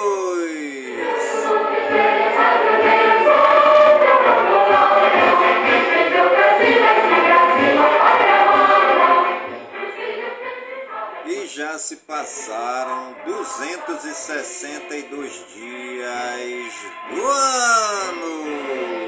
já 11.54 11.78
se 11.78 11.96
passaram 11.96 13.14
262 13.26 15.44
dias 15.54 16.74
do 17.10 17.26
ano. 17.26 19.01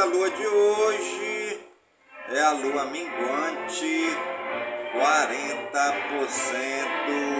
da 0.00 0.06
lua 0.06 0.30
de 0.30 0.46
hoje 0.46 1.60
é 2.30 2.40
a 2.40 2.52
lua 2.52 2.86
minguante, 2.86 4.16
40% 4.94 7.39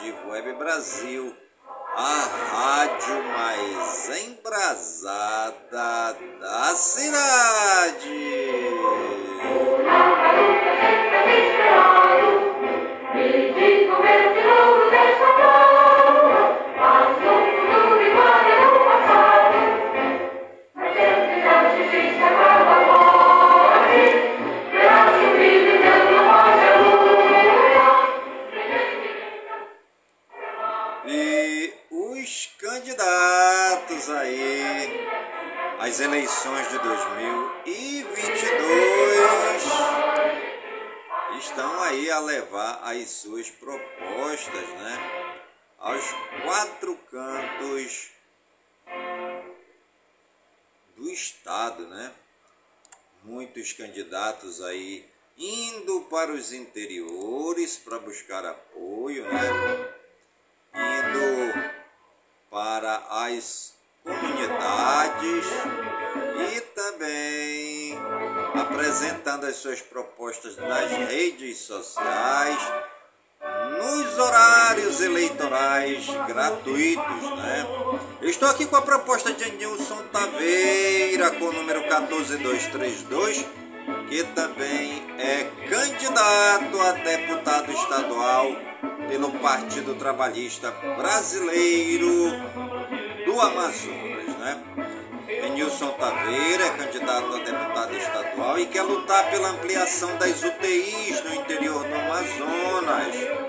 de 0.00 0.14
Web 0.28 0.52
Brasil, 0.54 1.34
a 1.96 2.28
rádio 2.50 3.22
mais 3.24 4.08
embrasada 4.26 6.16
da 6.40 6.74
cidade. 6.74 8.08
Me 13.14 13.52
diz 13.52 13.90
como 13.90 14.04
esse 14.06 14.40
mundo 14.46 14.90
desta 14.90 15.28
flor 15.34 15.67
aos 45.98 46.44
quatro 46.44 46.96
cantos 47.10 48.10
do 50.96 51.10
estado, 51.10 51.88
né? 51.88 52.12
Muitos 53.24 53.72
candidatos 53.72 54.62
aí 54.62 55.04
indo 55.36 56.02
para 56.02 56.32
os 56.32 56.52
interiores 56.52 57.76
para 57.78 57.98
buscar 57.98 58.44
apoio, 58.44 59.24
né? 59.24 59.94
Indo 60.74 61.70
para 62.48 62.96
as 63.10 63.74
comunidades 64.04 65.46
e 66.54 66.60
também 66.60 67.98
apresentando 68.54 69.46
as 69.46 69.56
suas 69.56 69.82
propostas 69.82 70.56
nas 70.56 70.90
redes 70.90 71.58
sociais 71.58 72.60
nos 73.78 74.18
horários 74.18 75.00
eleitorais 75.00 76.06
gratuitos, 76.26 77.30
né? 77.36 77.66
Eu 78.20 78.28
estou 78.28 78.48
aqui 78.48 78.66
com 78.66 78.76
a 78.76 78.82
proposta 78.82 79.32
de 79.32 79.50
Nilson 79.52 80.02
Taveira, 80.12 81.30
com 81.30 81.46
o 81.46 81.52
número 81.52 81.82
14232, 81.84 83.46
que 84.08 84.24
também 84.34 85.02
é 85.18 85.44
candidato 85.68 86.80
a 86.80 86.92
deputado 86.92 87.70
estadual 87.70 88.56
pelo 89.08 89.30
Partido 89.38 89.94
Trabalhista 89.94 90.70
Brasileiro 90.96 92.32
do 93.24 93.40
Amazonas, 93.40 94.36
né? 94.38 94.62
Nilson 95.54 95.90
Taveira 95.92 96.66
é 96.66 96.70
candidato 96.70 97.34
a 97.34 97.38
deputado 97.38 97.96
estadual 97.96 98.58
e 98.58 98.66
quer 98.66 98.82
lutar 98.82 99.30
pela 99.30 99.50
ampliação 99.50 100.16
das 100.16 100.42
UTIs 100.42 101.22
no 101.24 101.34
interior 101.34 101.84
do 101.84 101.94
Amazonas. 101.94 103.47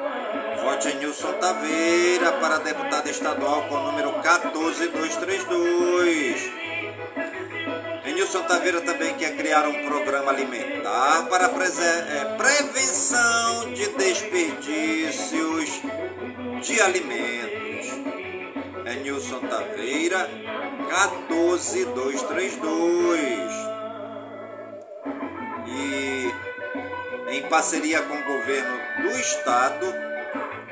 Vote 0.63 0.93
Nilson 0.95 1.33
Taveira 1.33 2.31
para 2.33 2.59
deputado 2.59 3.09
estadual 3.09 3.67
com 3.67 3.75
o 3.75 3.91
número 3.91 4.13
14232. 4.21 6.59
Nilson 8.19 8.43
Taveira 8.43 8.81
também 8.81 9.15
quer 9.15 9.33
criar 9.37 9.65
um 9.65 9.85
programa 9.85 10.31
alimentar 10.31 11.25
para 11.29 11.45
é, 11.45 12.25
prevenção 12.35 13.73
de 13.73 13.87
desperdícios 13.91 15.81
de 16.61 16.81
alimentos. 16.81 17.87
É 18.85 18.95
Nilson 18.95 19.39
Taveira, 19.39 20.29
14232. 20.89 23.53
E 25.65 26.33
em 27.37 27.43
parceria 27.43 28.01
com 28.01 28.15
o 28.15 28.23
governo 28.23 28.77
do 29.01 29.11
estado, 29.17 30.08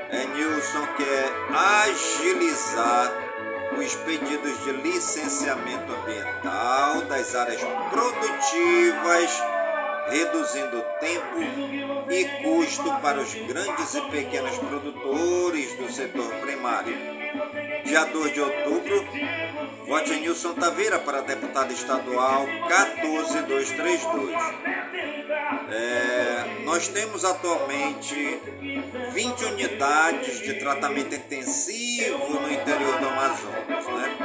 é 0.09 0.25
Nilson 0.25 0.87
quer 0.97 1.31
agilizar 1.53 3.11
os 3.77 3.95
pedidos 3.95 4.63
de 4.63 4.71
licenciamento 4.71 5.91
ambiental 5.93 7.01
das 7.01 7.35
áreas 7.35 7.61
produtivas, 7.91 9.43
reduzindo 10.09 10.81
tempo 10.99 11.39
e 12.09 12.25
custo 12.43 12.91
para 13.01 13.19
os 13.19 13.33
grandes 13.33 13.93
e 13.93 14.01
pequenos 14.09 14.57
produtores 14.57 15.75
do 15.75 15.91
setor 15.91 16.33
primário. 16.35 16.95
Dia 17.83 18.05
2 18.05 18.33
de 18.33 18.41
outubro, 18.41 19.05
vote 19.85 20.13
Nilson 20.15 20.53
Taveira 20.53 20.99
para 20.99 21.21
deputado 21.21 21.71
estadual 21.71 22.45
14232. 22.67 24.35
É, 25.69 26.63
nós 26.63 26.87
temos 26.87 27.25
atualmente 27.25 28.41
20 29.11 29.45
unidades 29.45 30.39
de 30.39 30.53
tratamento 30.55 31.15
intensivo 31.15 32.39
no 32.39 32.51
interior 32.51 32.99
do 32.99 33.07
Amazonas, 33.07 33.85
né? 33.85 34.17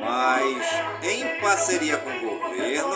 Mas 0.00 1.10
em 1.10 1.40
parceria 1.40 1.96
com 1.98 2.10
o 2.10 2.38
governo, 2.38 2.94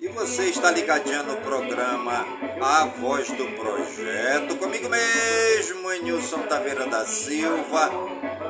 E 0.01 0.09
você 0.09 0.45
está 0.45 0.71
ligadinho 0.71 1.25
no 1.25 1.37
programa 1.39 2.25
A 2.61 2.85
Voz 3.01 3.29
do 3.31 3.47
Projeto, 3.57 4.55
comigo 4.57 4.89
mesmo, 4.89 5.91
Enilson 5.93 6.43
Taveira 6.43 6.87
da 6.87 7.05
Silva, 7.05 7.91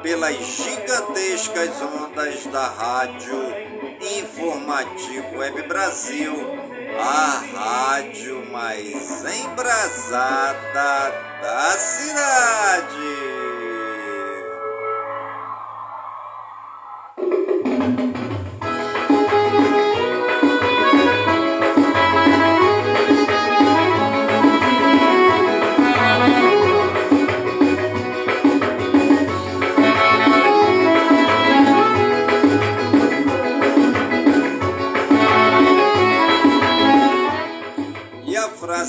pelas 0.02 0.36
gigantescas 0.36 1.80
ondas 1.82 2.44
da 2.46 2.66
Rádio 2.66 3.38
Informativo 4.00 5.38
Web 5.38 5.62
Brasil 5.62 6.67
mais 8.58 9.24
embrasada 9.24 11.12
da 11.40 11.70
cidade. 11.78 13.27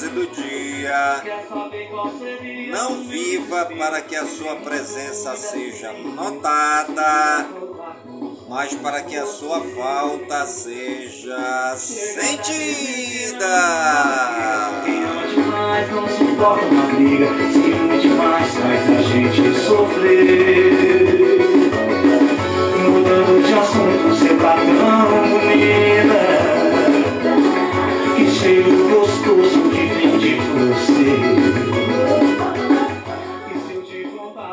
Do 0.08 0.28
dia. 0.28 1.24
Não 2.72 3.04
viva 3.04 3.66
para 3.78 4.02
que 4.02 4.16
a 4.16 4.26
sua 4.26 4.56
presença 4.58 5.36
seja 5.36 5.92
notada, 5.92 7.46
mas 8.48 8.74
para 8.76 9.02
que 9.02 9.18
a 9.18 9.26
sua 9.26 9.60
falta 9.62 10.46
seja 10.46 11.76
sentida. 11.76 13.46
Quem 14.86 15.02
demais 15.36 15.92
não 15.92 16.08
suporta 16.08 16.66
uma 16.66 16.84
briga, 16.94 17.28
se 17.52 18.00
demais 18.02 18.54
faz 18.56 18.90
a 18.90 19.02
gente 19.02 19.54
sofrer. 19.60 21.10
Mudando 22.90 23.44
de 23.46 23.54
assunto, 23.54 24.08
você 24.10 24.30
tá 24.36 24.56
tão 24.56 25.30
bonita, 25.30 26.59
que 28.40 28.46
cheiro 28.46 28.72
gostoso 28.90 29.70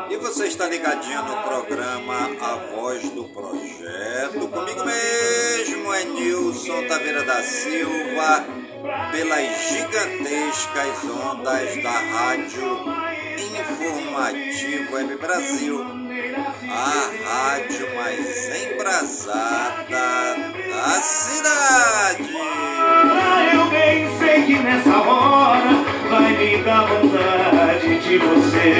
e 0.09 0.17
você 0.17 0.47
está 0.47 0.67
ligadinho 0.67 1.23
no 1.23 1.37
programa 1.43 2.29
A 2.41 2.55
Voz 2.75 3.09
do 3.11 3.23
Projeto, 3.25 4.47
comigo 4.49 4.83
mesmo 4.85 5.93
é 5.93 6.03
Nilson 6.03 6.87
Taveira 6.87 7.23
da 7.23 7.41
Silva, 7.41 8.45
pelas 9.11 9.69
gigantescas 9.69 11.03
ondas 11.05 11.81
da 11.81 11.91
Rádio 11.91 12.79
Informativo 13.59 14.95
Web 14.95 15.15
Brasil, 15.15 15.81
a 16.69 17.11
rádio 17.25 17.95
mais 17.95 18.63
embrasada 18.63 19.87
da 20.69 21.01
cidade. 21.01 22.56
Bem 23.77 24.17
sei 24.17 24.43
que 24.43 24.57
nessa 24.63 24.97
hora 24.97 25.69
vai 26.09 26.35
me 26.35 26.63
dar 26.63 26.87
vontade 26.87 27.99
de 27.99 28.17
você. 28.17 28.73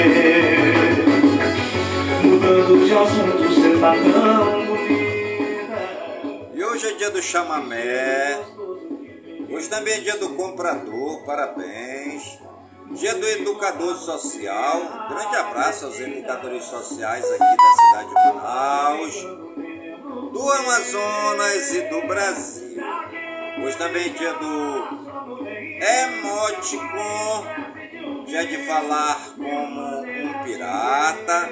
Mudando 2.24 2.84
de 2.84 2.92
assunto, 2.92 3.38
você 3.44 3.78
tá 3.78 3.92
tão 3.92 4.66
bonita. 4.66 5.78
E 6.52 6.64
hoje 6.64 6.88
é 6.88 6.92
dia 6.94 7.10
do 7.10 7.22
chamamé. 7.22 8.40
Hoje 9.48 9.68
também 9.68 9.94
é 9.94 10.00
dia 10.00 10.16
do 10.18 10.30
comprador, 10.30 11.24
parabéns. 11.24 12.38
Dia 12.90 13.14
do 13.14 13.26
educador 13.28 13.94
social. 13.96 15.06
Grande 15.08 15.36
abraço 15.36 15.86
aos 15.86 16.00
educadores 16.00 16.64
sociais 16.64 17.24
aqui 17.24 17.38
da 17.38 17.72
cidade 17.80 18.08
de 18.08 18.14
Manaus, 18.34 19.14
do 20.32 20.52
Amazonas 20.52 21.74
e 21.74 21.82
do 21.82 22.06
Brasil. 22.08 22.97
Hoje 23.62 23.76
também 23.76 24.06
é 24.06 24.08
dia 24.10 24.32
do 24.34 25.08
emoticon, 25.80 27.46
dia 28.26 28.46
de 28.46 28.58
falar 28.66 29.34
como 29.36 30.00
um 30.00 30.42
pirata, 30.44 31.50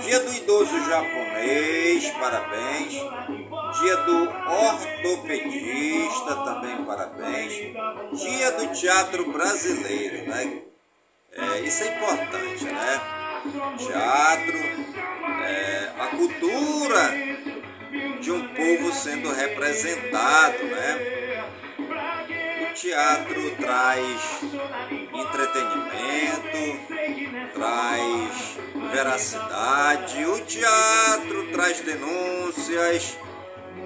dia 0.00 0.20
do 0.20 0.34
idoso 0.34 0.78
japonês, 0.88 2.10
parabéns, 2.10 2.92
dia 3.80 3.96
do 3.98 4.28
ortopedista, 4.48 6.34
também 6.44 6.84
parabéns, 6.84 7.52
dia 8.18 8.50
do 8.52 8.72
teatro 8.72 9.32
brasileiro, 9.32 10.28
né? 10.28 10.62
É, 11.32 11.60
isso 11.60 11.84
é 11.84 11.94
importante, 11.94 12.64
né? 12.64 13.00
Teatro, 13.78 14.58
é, 15.44 15.92
a 15.98 16.06
cultura 16.08 17.30
de 18.20 18.30
um 18.30 18.48
povo 18.48 18.92
sendo 18.92 19.32
representado, 19.32 20.64
né? 20.64 21.20
teatro 22.80 23.56
traz 23.56 24.40
entretenimento, 25.12 26.80
traz 27.52 28.58
veracidade, 28.90 30.24
o 30.24 30.44
teatro 30.46 31.52
traz 31.52 31.80
denúncias, 31.80 33.18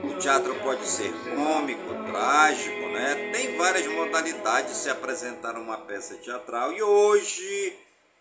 o 0.05 0.15
teatro 0.15 0.55
pode 0.57 0.87
ser 0.87 1.13
cômico, 1.35 1.95
trágico, 2.05 2.89
né? 2.89 3.31
Tem 3.33 3.57
várias 3.57 3.87
modalidades 3.87 4.73
de 4.73 4.79
se 4.79 4.91
apresentar 4.91 5.57
uma 5.57 5.79
peça 5.79 6.15
teatral 6.15 6.73
e 6.73 6.81
hoje 6.81 7.77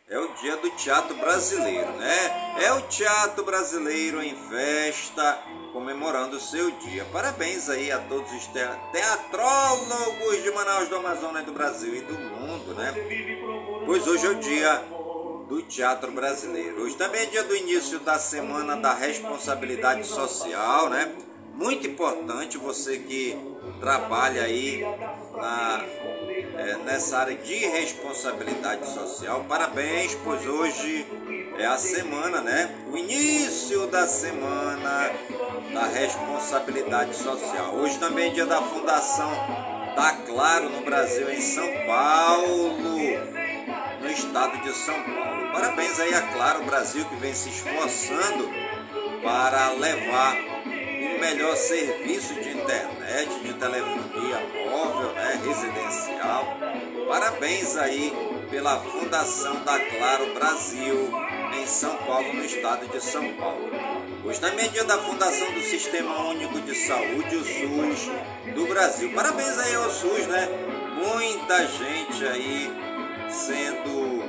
é 0.10 0.18
o 0.18 0.34
dia 0.42 0.58
do 0.58 0.72
teatro 0.72 1.16
brasileiro, 1.18 1.92
né? 1.94 2.58
É 2.64 2.74
o 2.74 2.82
teatro 2.84 3.44
brasileiro 3.44 4.24
em 4.24 4.36
festa, 4.50 5.40
comemorando 5.74 6.38
o 6.38 6.40
seu 6.40 6.70
dia. 6.72 7.04
Parabéns 7.12 7.68
aí 7.68 7.92
a 7.92 7.98
todos 7.98 8.32
os 8.32 8.48
teatrólogos 8.92 10.44
de 10.44 10.52
Manaus, 10.52 10.88
do 10.88 10.96
Amazonas, 10.98 11.44
do 11.44 11.52
Brasil 11.52 11.96
e 11.96 12.02
do 12.02 12.14
mundo, 12.14 12.76
né? 12.76 12.94
Pois 13.86 14.08
hoje 14.08 14.28
é 14.28 14.30
o 14.30 14.36
dia 14.36 14.86
do 15.50 15.64
teatro 15.64 16.12
brasileiro. 16.12 16.84
Hoje 16.84 16.96
também 16.96 17.24
é 17.24 17.26
dia 17.26 17.44
do 17.44 17.56
início 17.56 18.00
da 18.00 18.20
semana 18.20 18.78
da 18.78 18.94
responsabilidade 18.94 20.06
social, 20.06 20.90
né? 20.90 21.12
Muito 21.56 21.88
importante 21.88 22.58
você 22.58 23.00
que 23.00 23.38
trabalha 23.80 24.44
aí 24.44 24.82
na 25.36 25.84
é, 26.58 26.78
nessa 26.86 27.18
área 27.20 27.36
de 27.36 27.56
responsabilidade 27.56 28.88
social. 28.88 29.46
Parabéns, 29.48 30.16
pois 30.24 30.46
hoje 30.46 31.06
é 31.58 31.66
a 31.66 31.78
semana, 31.78 32.42
né? 32.42 32.74
O 32.92 32.98
início 32.98 33.88
da 33.88 34.08
semana 34.08 35.12
da 35.74 35.86
responsabilidade 35.88 37.16
social. 37.16 37.76
Hoje 37.76 37.98
também 38.00 38.30
é 38.30 38.34
dia 38.34 38.46
da 38.46 38.62
fundação 38.62 39.32
da 39.96 40.12
Claro 40.26 40.70
no 40.70 40.82
Brasil, 40.82 41.32
em 41.32 41.42
São 41.42 41.68
Paulo, 41.86 42.78
no 44.02 44.10
estado 44.10 44.58
de 44.64 44.74
São 44.74 45.02
Paulo. 45.04 45.52
Parabéns 45.52 46.00
aí 46.00 46.14
a 46.14 46.22
Claro 46.34 46.64
Brasil 46.66 47.06
que 47.06 47.16
vem 47.16 47.34
se 47.34 47.50
esforçando 47.50 48.50
para 49.24 49.72
levar 49.74 50.36
o 50.36 51.20
melhor 51.20 51.56
serviço 51.56 52.34
de 52.36 52.53
internet, 52.64 53.40
de 53.42 53.54
telefonia 53.54 54.40
móvel, 54.70 55.14
né, 55.14 55.42
residencial. 55.46 56.58
Parabéns 57.08 57.76
aí 57.76 58.14
pela 58.50 58.80
fundação 58.80 59.64
da 59.64 59.78
Claro 59.78 60.34
Brasil 60.34 61.12
em 61.60 61.68
São 61.68 61.96
Paulo, 61.98 62.34
no 62.34 62.44
estado 62.44 62.88
de 62.88 63.02
São 63.02 63.34
Paulo. 63.34 63.70
Também 64.40 64.66
é 64.66 64.70
dia 64.70 64.84
da 64.84 64.98
fundação 64.98 65.52
do 65.54 65.62
Sistema 65.62 66.20
Único 66.26 66.60
de 66.62 66.76
Saúde, 66.76 67.36
o 67.36 67.44
SUS, 67.46 68.12
do 68.54 68.66
Brasil. 68.68 69.12
Parabéns 69.14 69.58
aí 69.58 69.76
ao 69.76 69.90
SUS, 69.90 70.28
né? 70.28 70.50
Muita 70.96 71.66
gente 71.68 72.26
aí 72.26 72.72
sendo 73.30 74.24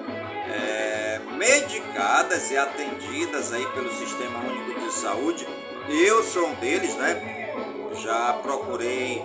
é, 0.53 1.21
medicadas 1.37 2.51
e 2.51 2.57
atendidas 2.57 3.53
aí 3.53 3.67
pelo 3.69 3.93
Sistema 3.93 4.39
Único 4.41 4.81
de 4.81 4.93
Saúde. 4.93 5.47
Eu 5.89 6.23
sou 6.23 6.49
um 6.49 6.55
deles, 6.55 6.95
né? 6.95 7.44
Já 8.03 8.33
procurei 8.43 9.23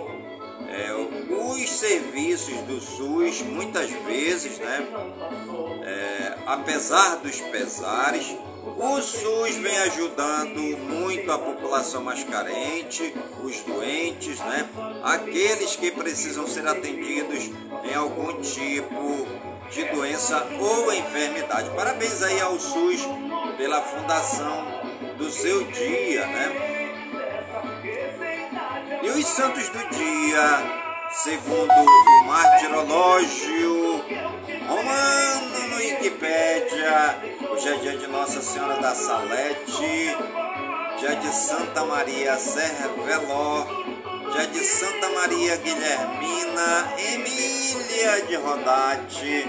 é, 0.68 0.92
os 1.28 1.70
serviços 1.70 2.54
do 2.62 2.80
SUS 2.80 3.42
muitas 3.42 3.90
vezes, 3.90 4.58
né? 4.58 4.86
É, 5.82 6.34
apesar 6.46 7.16
dos 7.16 7.40
pesares, 7.40 8.36
o 8.76 9.00
SUS 9.00 9.56
vem 9.56 9.76
ajudando 9.78 10.60
muito 10.78 11.30
a 11.32 11.38
população 11.38 12.04
mais 12.04 12.22
carente, 12.24 13.14
os 13.42 13.60
doentes, 13.60 14.38
né? 14.38 14.68
Aqueles 15.02 15.76
que 15.76 15.90
precisam 15.90 16.46
ser 16.46 16.66
atendidos 16.66 17.50
em 17.84 17.94
algum 17.94 18.40
tipo 18.40 19.26
de 19.70 19.84
doença 19.84 20.46
ou 20.58 20.92
enfermidade. 20.92 21.70
Parabéns 21.70 22.22
aí 22.22 22.40
ao 22.40 22.58
SUS 22.58 23.00
pela 23.56 23.80
fundação 23.82 24.66
do 25.16 25.30
seu 25.30 25.64
dia, 25.64 26.26
né? 26.26 26.79
E 29.10 29.18
os 29.22 29.26
santos 29.26 29.68
do 29.70 29.78
dia, 29.88 30.86
segundo 31.10 31.72
o 31.72 32.24
martirológio 32.26 34.04
romano 34.68 35.68
no 35.68 35.76
Wikipédia, 35.78 37.18
hoje 37.50 37.68
é 37.70 37.74
dia 37.78 37.96
de 37.96 38.06
Nossa 38.06 38.40
Senhora 38.40 38.80
da 38.80 38.94
Salete, 38.94 40.16
dia 41.00 41.16
de 41.16 41.26
Santa 41.26 41.84
Maria 41.86 42.36
Cerveló, 42.36 43.66
dia 44.32 44.46
de 44.46 44.60
Santa 44.60 45.08
Maria 45.08 45.56
Guilhermina 45.56 46.94
Emília 46.96 48.22
de 48.28 48.36
Rodate, 48.36 49.48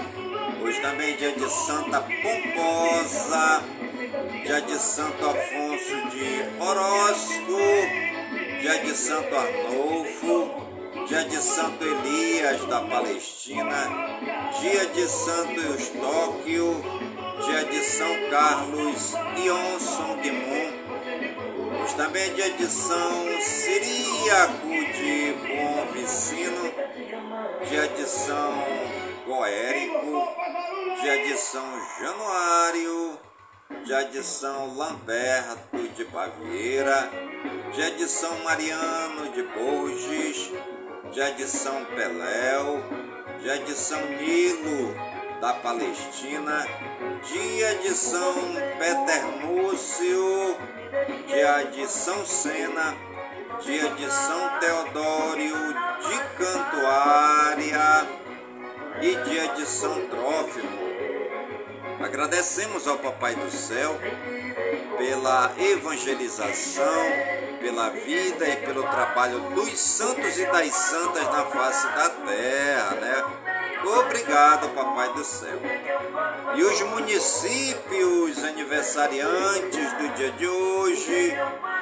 hoje 0.60 0.80
também 0.80 1.12
é 1.12 1.16
dia 1.16 1.32
de 1.32 1.48
Santa 1.48 2.00
Pomposa, 2.00 3.62
dia 4.44 4.60
de 4.60 4.76
Santo 4.76 5.24
Afonso 5.24 6.10
de 6.10 6.60
Orozco, 6.60 8.11
dia 8.62 8.78
de 8.78 8.94
Santo 8.94 9.34
Arnolfo, 9.34 10.50
dia 11.08 11.24
de 11.24 11.36
Santo 11.38 11.84
Elias 11.84 12.64
da 12.66 12.80
Palestina, 12.82 13.90
dia 14.60 14.86
de 14.86 15.08
Santo 15.08 15.60
Eustóquio, 15.60 16.80
dia 17.44 17.64
de 17.64 17.80
São 17.82 18.30
Carlos 18.30 19.14
Ionson 19.36 20.16
de 20.22 20.30
hoje 20.30 21.96
também 21.96 22.22
é 22.22 22.28
dia 22.28 22.50
de 22.50 22.66
São 22.68 23.40
Siríaco 23.40 24.68
de 24.68 25.34
Bom 25.48 25.92
Vicino, 25.92 26.72
dia 27.68 27.88
de 27.88 28.08
São 28.08 28.64
Goérico, 29.26 30.28
dia 31.02 31.18
de 31.24 31.36
São 31.36 31.66
Januário, 32.00 33.18
dia 33.84 34.04
de 34.04 34.22
São 34.22 34.76
Lamberto 34.76 35.88
de 35.96 36.04
Baviera, 36.04 37.10
dia 37.72 37.90
de 37.92 38.08
São 38.08 38.38
Mariano 38.44 39.30
de 39.32 39.42
Borges, 39.42 40.52
dia 41.12 41.32
de 41.32 41.46
São 41.46 41.84
Peléu, 41.86 42.82
dia 43.42 43.58
de 43.58 43.72
São 43.72 44.00
Nilo 44.06 44.94
da 45.40 45.54
Palestina, 45.54 46.66
dia 47.24 47.74
de 47.76 47.90
São 47.90 48.34
Peternúcio, 48.78 50.56
dia 51.26 51.64
de 51.64 51.86
São 51.86 52.24
Sena, 52.24 52.94
dia 53.60 53.90
de 53.90 54.10
São 54.12 54.58
Teodório 54.60 55.56
de 56.00 56.18
Cantuária 56.36 58.06
e 59.00 59.16
dia 59.28 59.48
de 59.48 59.66
São 59.66 60.06
Trófimo. 60.08 60.81
Agradecemos 62.00 62.86
ao 62.86 62.98
Papai 62.98 63.34
do 63.34 63.50
Céu 63.50 63.98
pela 64.98 65.52
evangelização, 65.58 67.04
pela 67.60 67.90
vida 67.90 68.48
e 68.48 68.56
pelo 68.56 68.82
trabalho 68.82 69.40
dos 69.50 69.78
santos 69.78 70.38
e 70.38 70.46
das 70.46 70.72
santas 70.74 71.24
na 71.24 71.44
face 71.46 71.86
da 71.88 72.10
terra, 72.10 72.94
né? 72.96 73.24
Obrigado, 73.84 74.68
Papai 74.74 75.12
do 75.12 75.24
Céu. 75.24 75.58
E 76.54 76.62
os 76.62 76.80
municípios 76.82 78.44
aniversariantes 78.44 79.92
do 79.94 80.08
dia 80.14 80.30
de 80.32 80.46
hoje, 80.46 81.34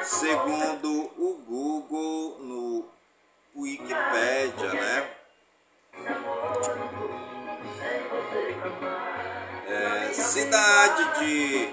segundo 0.02 1.11
o 1.19 1.43
Google 1.47 2.38
no 2.40 2.88
Wikipedia, 3.55 4.73
né? 4.73 5.09
É, 9.73 10.12
cidade 10.12 11.21
de 11.21 11.69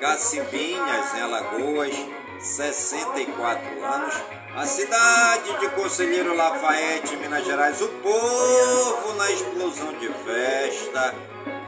Cacimbinhas, 0.00 1.14
em 1.14 1.20
Alagoas, 1.20 1.94
64 2.38 3.84
anos. 3.84 4.14
A 4.54 4.64
cidade 4.64 5.58
de 5.58 5.68
Conselheiro 5.70 6.36
Lafayette, 6.36 7.16
Minas 7.16 7.44
Gerais, 7.44 7.82
o 7.82 7.88
povo 7.88 9.14
na 9.14 9.32
explosão 9.32 9.92
de 9.94 10.08
festa, 10.24 11.12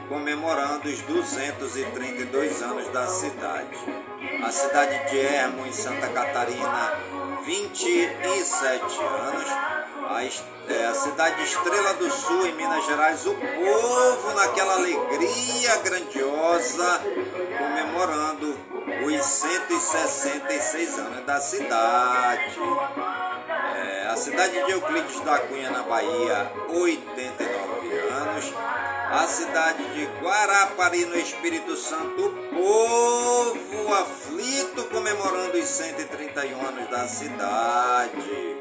comemorando 0.07 0.87
os 0.87 1.01
232 1.01 2.61
anos 2.61 2.87
da 2.93 3.05
cidade. 3.07 3.77
A 4.41 4.49
cidade 4.49 5.09
de 5.09 5.19
Ermo, 5.19 5.67
em 5.67 5.73
Santa 5.73 6.07
Catarina, 6.07 6.93
27 7.43 9.03
anos. 9.03 9.76
A, 10.09 10.23
é, 10.23 10.85
a 10.85 10.93
cidade 10.93 11.43
Estrela 11.43 11.93
do 11.95 12.09
Sul, 12.09 12.47
em 12.47 12.53
Minas 12.55 12.85
Gerais, 12.85 13.25
o 13.25 13.33
povo 13.33 14.33
naquela 14.35 14.75
alegria 14.75 15.75
grandiosa, 15.83 17.01
comemorando 17.57 18.57
os 19.05 19.25
166 19.25 20.99
anos 20.99 21.25
da 21.25 21.41
cidade. 21.41 22.57
É, 23.75 24.07
a 24.07 24.15
cidade 24.15 24.65
de 24.65 24.71
Euclides 24.71 25.19
da 25.21 25.39
Cunha, 25.39 25.71
na 25.71 25.83
Bahia, 25.83 26.51
89 26.69 27.97
anos. 28.09 28.53
A 29.09 29.27
cidade 29.27 29.83
de 29.93 30.05
Guarapari, 30.21 31.05
no 31.05 31.17
Espírito 31.17 31.75
Santo, 31.75 32.27
o 32.53 33.57
povo 33.57 33.93
aflito 33.93 34.83
comemorando 34.85 35.57
os 35.57 35.65
131 35.65 36.65
anos 36.65 36.89
da 36.89 37.07
cidade. 37.07 38.56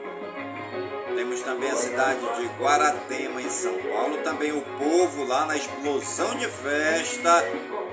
Temos 1.16 1.40
também 1.40 1.70
a 1.70 1.76
cidade 1.76 2.20
de 2.20 2.46
Guaratema, 2.62 3.40
em 3.40 3.48
São 3.48 3.72
Paulo. 3.72 4.18
Também 4.18 4.52
o 4.52 4.60
povo 4.60 5.24
lá 5.24 5.46
na 5.46 5.56
explosão 5.56 6.36
de 6.36 6.46
festa, 6.46 7.42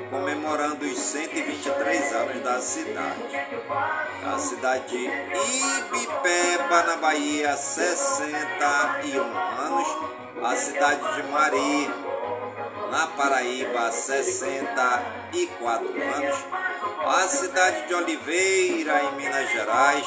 comemorando 0.10 0.84
os 0.84 1.00
123 1.00 2.12
anos 2.12 2.44
da 2.44 2.60
cidade. 2.60 3.24
A 4.26 4.38
cidade 4.38 4.88
de 4.90 5.06
Ibipeba, 5.06 6.84
na 6.84 6.98
Bahia, 6.98 7.56
61 7.56 9.22
anos. 9.22 9.88
A 10.44 10.56
cidade 10.58 11.16
de 11.16 11.24
Mari, 11.30 11.90
na 12.92 13.08
Paraíba, 13.08 13.90
64 13.90 15.88
anos. 15.88 16.46
A 17.06 17.28
cidade 17.30 17.88
de 17.88 17.94
Oliveira, 17.94 19.02
em 19.02 19.14
Minas 19.16 19.50
Gerais, 19.50 20.06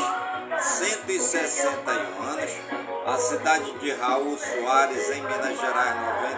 161 0.60 2.22
anos. 2.22 2.85
A 3.06 3.16
cidade 3.18 3.70
de 3.78 3.92
Raul 3.92 4.36
Soares, 4.36 5.10
em 5.10 5.22
Minas 5.22 5.60
Gerais, 5.60 5.94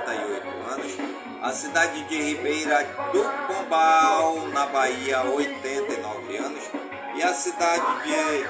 98 0.07 0.47
anos. 0.71 0.99
A 1.41 1.51
cidade 1.51 2.05
de 2.05 2.21
Ribeira 2.21 2.85
do 3.11 3.25
Pombal, 3.47 4.37
na 4.53 4.67
Bahia, 4.67 5.23
89 5.23 6.37
anos. 6.37 6.65
E 7.15 7.23
a 7.23 7.33
cidade 7.33 7.87
de 8.03 8.45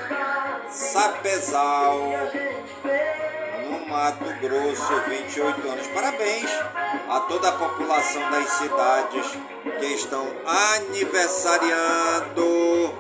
Sapezal, 0.69 2.11
no 3.71 3.87
Mato 3.87 4.25
Grosso, 4.41 5.01
28 5.09 5.69
anos. 5.69 5.87
Parabéns 5.87 6.51
a 7.09 7.21
toda 7.21 7.51
a 7.51 7.53
população 7.53 8.29
das 8.33 8.51
cidades 8.51 9.39
que 9.79 9.87
estão 9.95 10.27
aniversariando 10.45 12.93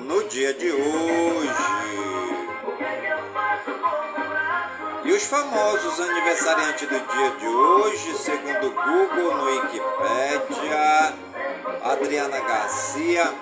no 0.00 0.22
dia 0.28 0.52
de 0.52 0.70
hoje. 0.70 1.72
E 5.04 5.10
os 5.10 5.24
famosos 5.24 5.98
aniversariantes 5.98 6.88
do 6.88 7.00
dia 7.00 7.30
de 7.30 7.46
hoje, 7.46 8.16
segundo 8.18 8.68
o 8.68 8.70
Google, 8.70 9.36
no 9.36 9.44
Wikipedia, 9.46 11.14
Adriana 11.82 12.38
Garcia, 12.38 13.34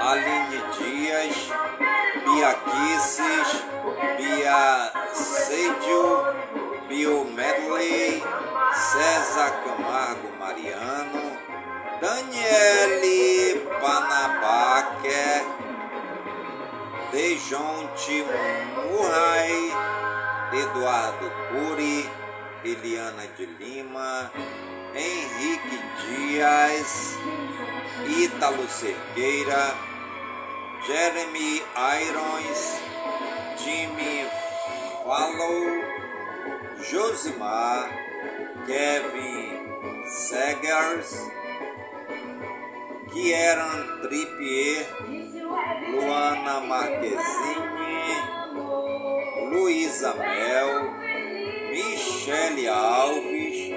Aline 0.00 0.62
Dias, 0.76 1.52
Bia 2.24 2.54
Kisses, 2.54 3.64
Bia 4.16 4.92
Seidio, 5.12 6.34
Bio 6.88 7.24
Medley, 7.26 8.24
César 8.74 9.52
Camargo 9.62 10.36
Mariano, 10.40 11.38
Daniele 12.00 13.60
Panabaker, 13.80 15.55
Dejonte 17.12 18.24
Murray, 18.74 19.72
Eduardo 20.52 21.30
Curi, 21.48 22.04
Eliana 22.64 23.26
de 23.38 23.46
Lima, 23.58 24.30
Henrique 24.94 25.78
Dias, 26.02 27.16
Ítalo 28.08 28.66
Cerqueira, 28.68 29.74
Jeremy 30.86 31.62
Irons, 31.76 32.80
Jimmy 33.58 34.26
Fallow, 35.04 35.82
Josimar, 36.90 37.88
Kevin 38.66 39.66
Segers, 40.10 41.10
Kieran 43.12 44.02
Trippier, 44.02 45.25
Luana 45.90 46.60
Marquezine, 46.60 47.16
Luísa 49.50 50.14
Mel, 50.14 50.90
Michele 51.70 52.68
Alves, 52.68 53.70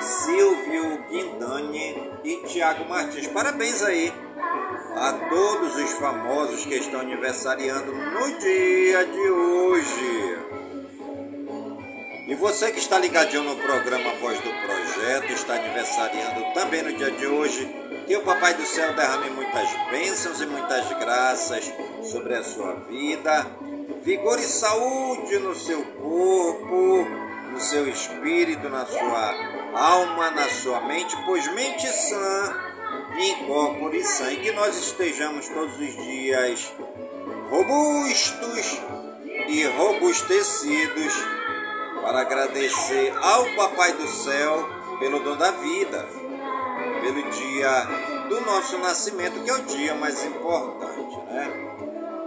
Silvio 0.00 1.04
Guindani 1.08 2.12
e 2.22 2.36
Tiago 2.46 2.88
Martins. 2.88 3.26
Parabéns 3.28 3.82
aí 3.82 4.12
a 4.96 5.12
todos 5.28 5.76
os 5.76 5.92
famosos 5.92 6.64
que 6.64 6.76
estão 6.76 7.00
aniversariando 7.00 7.92
no 7.92 8.38
dia 8.38 9.04
de 9.04 9.30
hoje. 9.30 10.53
E 12.26 12.34
você 12.34 12.72
que 12.72 12.78
está 12.78 12.98
ligadinho 12.98 13.42
no 13.42 13.56
programa 13.56 14.14
Voz 14.14 14.40
do 14.40 14.50
Projeto, 14.50 15.30
está 15.30 15.56
aniversariando 15.56 16.54
também 16.54 16.82
no 16.82 16.92
dia 16.94 17.10
de 17.10 17.26
hoje, 17.26 17.68
que 18.06 18.16
o 18.16 18.22
Papai 18.22 18.54
do 18.54 18.64
Céu 18.64 18.94
derrame 18.94 19.28
muitas 19.28 19.68
bênçãos 19.90 20.40
e 20.40 20.46
muitas 20.46 20.88
graças 20.98 21.70
sobre 22.02 22.34
a 22.34 22.42
sua 22.42 22.76
vida, 22.88 23.46
vigor 24.02 24.38
e 24.38 24.44
saúde 24.44 25.38
no 25.38 25.54
seu 25.54 25.84
corpo, 25.84 27.06
no 27.52 27.60
seu 27.60 27.86
espírito, 27.88 28.70
na 28.70 28.86
sua 28.86 29.34
alma, 29.74 30.30
na 30.30 30.48
sua 30.48 30.80
mente, 30.80 31.14
pois 31.26 31.46
mente 31.52 31.86
sã 31.86 32.56
incorpore 33.18 34.02
sã, 34.02 34.32
e 34.32 34.36
que 34.36 34.52
nós 34.52 34.74
estejamos 34.78 35.46
todos 35.50 35.78
os 35.78 35.94
dias 36.06 36.72
robustos 37.50 38.80
e 39.46 39.62
robustecidos 39.64 41.43
para 42.04 42.20
agradecer 42.20 43.14
ao 43.22 43.46
Papai 43.56 43.94
do 43.94 44.06
Céu 44.06 44.68
pelo 45.00 45.20
dom 45.20 45.36
da 45.36 45.50
vida, 45.52 46.06
pelo 47.00 47.22
dia 47.30 47.70
do 48.28 48.42
nosso 48.42 48.76
nascimento, 48.78 49.42
que 49.42 49.50
é 49.50 49.54
o 49.54 49.62
dia 49.62 49.94
mais 49.94 50.22
importante, 50.22 51.16
né? 51.30 51.50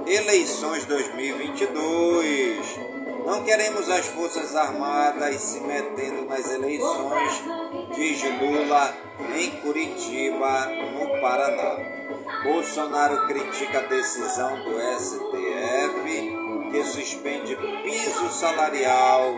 Eleições 0.08 0.84
2022. 0.86 2.80
Não 3.24 3.44
queremos 3.44 3.88
as 3.90 4.08
Forças 4.08 4.56
Armadas 4.56 5.36
se 5.42 5.60
metendo 5.60 6.26
nas 6.26 6.50
eleições, 6.50 7.44
diz 7.94 8.24
Lula 8.24 8.96
em 9.38 9.52
Curitiba, 9.62 10.66
no 10.94 11.22
Paraná. 11.22 11.78
Bolsonaro 12.44 13.28
critica 13.28 13.80
a 13.80 13.82
decisão 13.82 14.56
do 14.64 14.80
STF 14.98 16.48
que 16.72 16.84
suspende 16.84 17.56
piso 17.84 18.30
salarial 18.30 19.36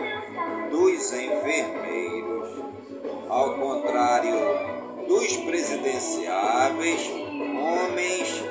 dos 0.70 1.12
enfermeiros. 1.12 2.48
Ao 3.28 3.54
contrário 3.54 4.36
dos 5.06 5.36
presidenciáveis, 5.38 7.10
homens 7.10 8.44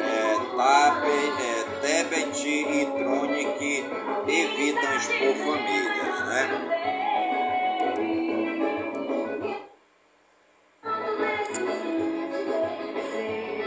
é, 0.00 0.56
Tab, 0.56 1.04
é, 1.06 1.64
Tebet 1.80 2.48
e 2.48 2.86
Tronic 2.86 3.84
evitam 4.28 4.96
expor 4.96 5.34
famílias, 5.34 6.26
né? 6.26 6.76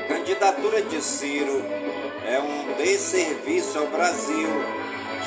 Candidatura 0.07 0.81
de 0.81 1.01
Ciro 1.01 1.63
é 2.25 2.39
um 2.39 2.73
desserviço 2.77 3.79
ao 3.79 3.87
Brasil, 3.87 4.49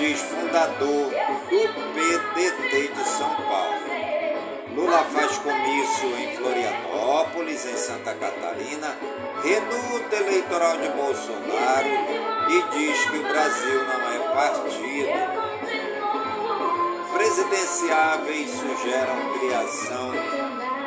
diz 0.03 0.21
fundador 0.21 1.11
do 1.11 1.63
PDT 1.95 2.89
de 2.89 3.05
São 3.09 3.33
Paulo. 3.37 3.83
Lula 4.75 5.05
faz 5.05 5.39
comício 5.39 6.09
em 6.19 6.37
Florianópolis, 6.37 7.65
em 7.67 7.77
Santa 7.77 8.13
Catarina, 8.15 8.97
reduta 9.45 10.17
eleitoral 10.17 10.77
de 10.79 10.89
Bolsonaro 10.89 11.87
e 12.49 12.63
diz 12.77 13.05
que 13.05 13.17
o 13.17 13.29
Brasil 13.29 13.85
não 13.85 14.13
é 14.13 14.19
partido. 14.35 15.13
Presidenciáveis 17.13 18.51
sugeram 18.51 19.39
criação 19.39 20.11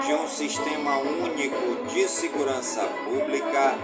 de 0.06 0.14
um 0.14 0.28
sistema 0.28 0.98
único 0.98 1.86
de 1.88 2.06
segurança 2.10 2.82
pública 3.06 3.76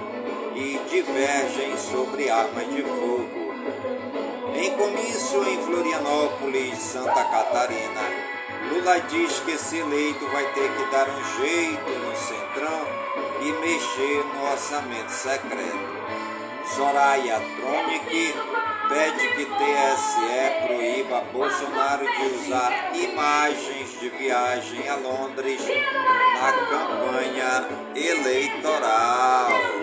e 0.55 0.77
divergem 0.89 1.77
sobre 1.77 2.29
armas 2.29 2.69
de 2.69 2.81
fogo. 2.81 3.41
Em 4.53 4.75
comício 4.75 5.47
em 5.47 5.63
Florianópolis, 5.63 6.77
Santa 6.77 7.23
Catarina, 7.23 8.01
Lula 8.69 8.99
diz 9.09 9.39
que 9.39 9.51
esse 9.51 9.77
eleito 9.77 10.25
vai 10.27 10.45
ter 10.53 10.69
que 10.69 10.91
dar 10.91 11.07
um 11.09 11.23
jeito 11.41 11.89
no 11.89 12.15
centrão 12.15 12.85
e 13.41 13.51
mexer 13.53 14.23
no 14.35 14.51
orçamento 14.51 15.09
secreto. 15.09 16.01
Soraya 16.65 17.39
Tronic 17.57 18.33
pede 18.89 19.27
que 19.35 19.45
TSE 19.45 20.67
proíba 20.67 21.21
Bolsonaro 21.31 22.05
de 22.05 22.25
usar 22.35 22.91
imagens 22.93 23.99
de 23.99 24.09
viagem 24.09 24.87
a 24.89 24.95
Londres 24.95 25.61
na 26.39 26.51
campanha 26.69 27.67
eleitoral. 27.95 29.80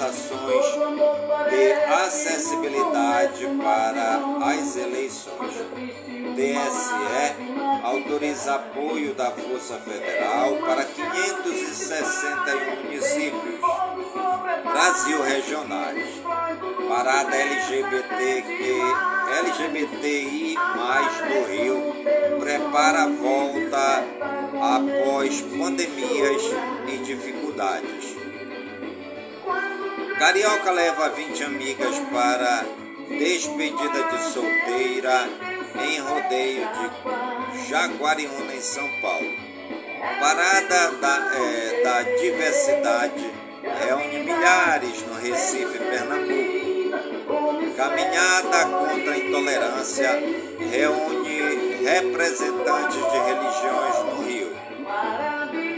Ações 0.00 0.64
de 1.50 1.72
acessibilidade 1.92 3.46
para 3.62 4.20
as 4.46 4.76
eleições. 4.76 5.52
TSE 6.34 7.84
autoriza 7.84 8.54
apoio 8.54 9.12
da 9.14 9.30
Força 9.30 9.78
Federal 9.78 10.56
para 10.56 10.84
561 10.84 12.84
municípios 12.84 13.60
Brasil 14.64 15.22
regionais. 15.22 16.20
Parada 16.88 17.36
LGBT 17.36 18.42
LGBTI 19.32 20.54
mais 20.76 21.16
do 21.16 21.50
Rio 21.50 21.94
prepara 22.38 23.04
a 23.04 23.08
volta 23.08 24.04
após 24.60 25.40
pandemias 25.40 26.42
e 26.86 26.98
dificuldades. 26.98 28.21
Carioca 30.22 30.70
leva 30.70 31.08
20 31.08 31.42
amigas 31.42 31.98
para 32.12 32.64
despedida 33.08 34.04
de 34.04 34.22
solteira 34.32 35.28
em 35.84 35.98
rodeio 35.98 36.68
de 37.50 37.68
Jaguariúna, 37.68 38.54
em 38.54 38.60
São 38.60 38.88
Paulo. 39.00 39.26
Parada 40.20 40.92
da, 40.92 41.32
é, 41.34 41.82
da 41.82 42.02
diversidade 42.20 43.32
reúne 43.80 44.18
milhares 44.22 45.04
no 45.08 45.14
Recife, 45.14 45.80
Pernambuco. 45.80 47.74
Caminhada 47.76 48.66
contra 48.66 49.14
a 49.14 49.18
intolerância 49.18 50.08
reúne 50.70 51.82
representantes 51.82 52.94
de 52.94 53.18
religiões 53.18 53.98
no 54.06 54.22
Rio. 54.22 54.56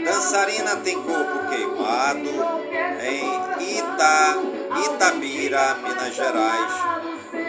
Dançarina 0.05 0.75
tem 0.75 1.01
corpo 1.01 1.49
queimado 1.49 2.74
em 3.05 3.77
Ita, 3.77 4.37
Itabira, 4.85 5.75
Minas 5.75 6.15
Gerais, 6.15 6.73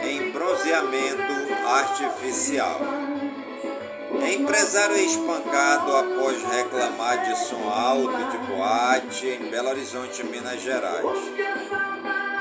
em 0.05 0.31
bronzeamento 0.31 1.33
artificial. 1.67 2.81
Empresário 4.33 4.97
espancado 4.97 5.97
após 5.97 6.43
reclamar 6.43 7.25
de 7.25 7.39
som 7.39 7.69
alto 7.69 8.17
de 8.31 8.39
boate 8.47 9.27
em 9.29 9.51
Belo 9.51 9.71
Horizonte, 9.71 10.25
Minas 10.25 10.61
Gerais. 10.61 11.19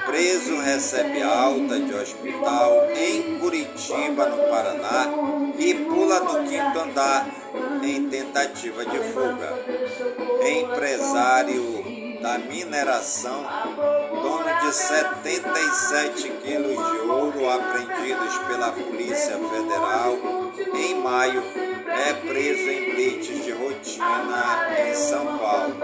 Preso 0.06 0.60
recebe 0.62 1.22
alta 1.22 1.80
de 1.80 1.94
hospital 1.94 2.88
em 2.96 3.40
Curitiba, 3.40 4.28
no 4.28 4.38
Paraná, 4.50 5.10
e 5.58 5.74
pula 5.74 6.20
do 6.20 6.44
quinto 6.48 6.80
andar 6.80 7.28
em 7.84 8.10
tentativa 8.10 8.86
de 8.86 9.00
fuga. 9.00 9.54
Empresário 10.48 11.75
da 12.22 12.38
mineração, 12.38 13.46
dono 14.22 14.60
de 14.62 14.76
77 14.76 16.30
quilos 16.44 16.92
de 16.92 16.98
ouro 17.10 17.50
apreendidos 17.50 18.38
pela 18.48 18.72
Polícia 18.72 19.38
Federal 19.38 20.18
em 20.74 20.96
maio, 20.96 21.44
é 21.88 22.14
preso 22.14 22.70
em 22.70 22.92
blitz 22.92 23.44
de 23.44 23.52
rotina 23.52 24.68
em 24.80 24.94
São 24.94 25.38
Paulo. 25.38 25.76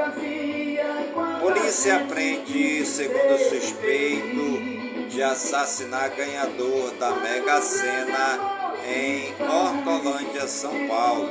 Polícia 1.42 2.06
prende 2.08 2.86
segundo 2.86 3.38
suspeito 3.50 5.08
de 5.10 5.22
assassinar 5.22 6.10
ganhador 6.12 6.92
da 7.00 7.12
Mega 7.16 7.62
Sena 7.62 8.40
em 8.88 9.34
Hortolândia, 9.40 10.48
São 10.48 10.88
Paulo. 10.88 11.30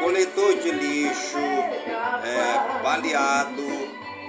Coletor 0.00 0.54
de 0.54 0.70
lixo 0.70 1.38
é, 1.38 2.82
baleado 2.82 3.79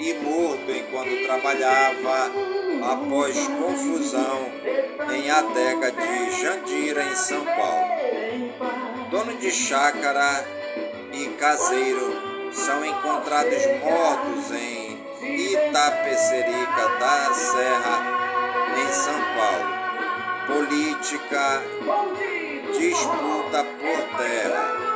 e 0.02 0.16
morto 0.16 0.72
enquanto 0.72 1.24
trabalhava 1.28 2.32
após 2.92 3.38
confusão 3.48 4.52
em 5.14 5.30
adega 5.30 5.92
de 5.92 6.42
Jandira, 6.42 7.04
em 7.04 7.16
São 7.16 7.46
Paulo. 7.46 7.92
Dono 9.12 9.38
de 9.38 9.52
chácara 9.52 10.44
e 11.14 11.28
caseiro 11.38 12.50
são 12.52 12.84
encontrados 12.84 13.64
mortos 13.84 14.52
em 14.52 15.00
Itapecerica 15.22 16.90
da 17.00 17.34
Serra, 17.34 18.02
em 18.82 18.92
São 18.92 19.22
Paulo. 19.36 19.82
Política 20.48 21.62
disputa 22.74 23.64
por 23.64 24.18
terra. 24.18 24.91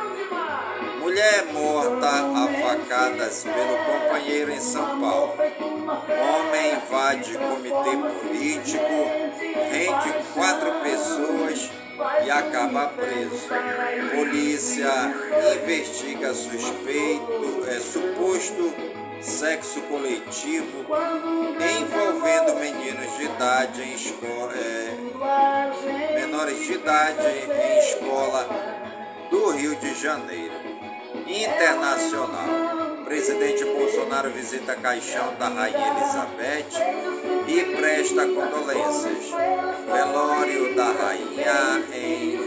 Mulher 1.16 1.46
morta 1.46 2.08
a 2.10 2.46
facadas 2.60 3.42
pelo 3.42 3.78
companheiro 3.86 4.52
em 4.52 4.60
São 4.60 5.00
Paulo. 5.00 5.32
Homem 5.38 6.74
invade 6.74 7.38
comitê 7.38 7.96
político, 8.20 8.84
rende 9.70 10.12
quatro 10.34 10.72
pessoas 10.82 11.70
e 12.22 12.30
acaba 12.30 12.88
preso. 12.88 13.48
Polícia 14.14 14.90
investiga 15.62 16.34
suspeito, 16.34 17.64
é 17.66 17.80
suposto 17.80 18.74
sexo 19.22 19.80
coletivo 19.88 20.84
envolvendo 21.80 22.56
meninos 22.56 23.16
de 23.16 23.24
idade 23.24 23.82
em 23.82 23.94
escola, 23.94 24.52
é, 24.54 26.14
menores 26.14 26.58
de 26.58 26.74
idade 26.74 27.26
em 27.26 27.78
escola 27.78 28.46
do 29.30 29.50
Rio 29.52 29.74
de 29.76 29.94
Janeiro 29.94 30.65
internacional. 31.26 33.04
Presidente 33.04 33.64
Bolsonaro 33.64 34.30
visita 34.30 34.74
caixão 34.76 35.34
da 35.38 35.48
Rainha 35.48 35.94
Elizabeth 35.96 36.68
e 37.46 37.76
presta 37.76 38.26
condolências. 38.26 39.30
Velório 39.92 40.74
da 40.74 40.92
Rainha 40.92 41.84
em 41.92 42.38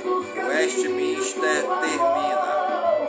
Westminster 0.47 1.63
termina. 1.81 2.59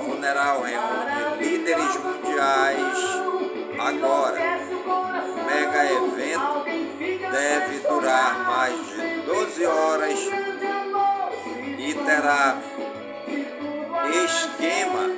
Funeral 0.05 0.63
reúne 0.63 1.43
líderes 1.45 1.97
mundiais 1.97 2.99
agora. 3.79 4.39
Mega 5.47 5.85
evento 5.93 6.65
deve 7.31 7.79
durar 7.89 8.45
mais 8.47 8.77
de 8.87 9.23
12 9.23 9.67
horas 9.67 10.19
e 11.79 11.95
terá 11.95 12.59
esquema 14.25 15.11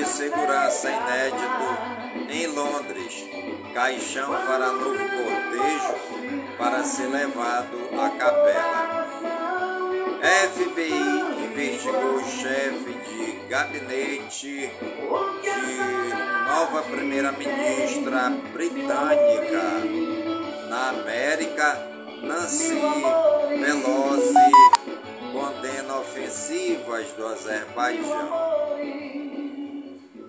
de 0.00 0.08
segurança 0.08 0.88
inédito 0.90 2.30
em 2.30 2.46
Londres. 2.46 3.26
Caixão 3.74 4.32
fará 4.46 4.72
novo 4.72 4.96
cortejo 4.96 5.94
para 6.56 6.82
ser 6.84 7.08
levado 7.08 7.76
à 8.00 8.08
capela. 8.08 9.06
FBI 10.22 11.44
investigou 11.44 12.16
o 12.16 12.24
chefe 12.24 12.94
de 12.94 13.46
gabinete 13.48 14.70
de 15.42 16.14
nova 16.48 16.82
primeira-ministra 16.82 18.30
britânica 18.54 19.62
na 20.68 20.88
América, 20.90 21.78
Nancy 22.22 22.80
Pelosi, 23.60 24.34
condena 25.32 25.98
ofensivas 25.98 27.12
do 27.12 27.26
Azerbaijão. 27.26 29.19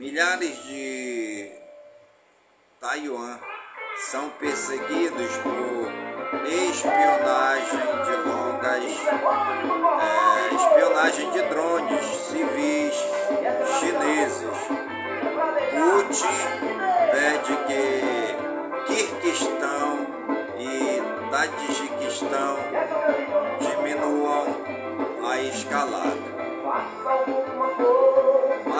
Milhares 0.02 0.64
de 0.64 1.52
Taiwan 2.80 3.38
são 4.10 4.30
perseguidos 4.32 5.38
por 5.38 5.92
espionagem 6.44 7.80
de 8.04 8.16
longas, 8.28 8.84
é, 10.02 10.56
espionagem 10.56 11.30
de 11.30 11.42
drones 11.44 12.04
civis 12.04 12.96
chineses. 13.80 14.58
Putin 15.70 16.40
pede 17.12 17.56
que 17.68 18.92
Kirguistão 18.92 20.08
e 20.58 21.30
Tadjiquistão 21.30 22.58
diminuam 23.60 24.48
a 25.30 25.40
escalada 25.42 26.32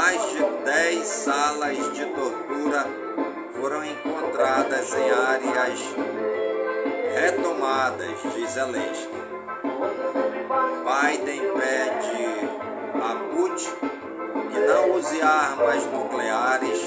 mais 0.02 0.20
de 0.32 0.44
10 0.66 1.08
salas 1.08 1.94
de 1.94 2.06
tortura 2.08 2.88
foram 3.54 3.86
encontradas 3.86 4.96
em 4.96 5.12
áreas 5.12 5.80
retomadas, 7.14 8.18
diz 8.34 8.50
Zelensky. 8.50 9.22
Biden 10.88 11.42
pede 11.54 12.50
a 12.96 13.16
Putin 13.30 13.76
que 14.52 14.60
não 14.60 14.92
use 14.96 15.22
armas 15.22 15.86
nucleares 15.86 16.80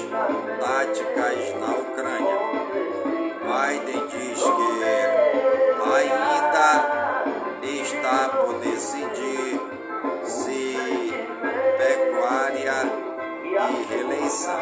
táticas 0.59 1.55
na 1.61 1.71
Ucrânia. 1.71 2.37
Biden 3.47 4.07
diz 4.07 4.43
que 4.43 4.83
ainda 5.95 6.69
está 7.81 8.29
por 8.29 8.59
decidir 8.59 9.61
se 10.25 11.13
pecuária 11.77 13.04
e 13.55 13.83
reeleição. 13.85 14.59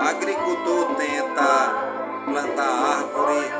Agricultor 0.00 0.94
tenta 0.94 1.74
plantar 2.24 2.98
árvore 2.98 3.50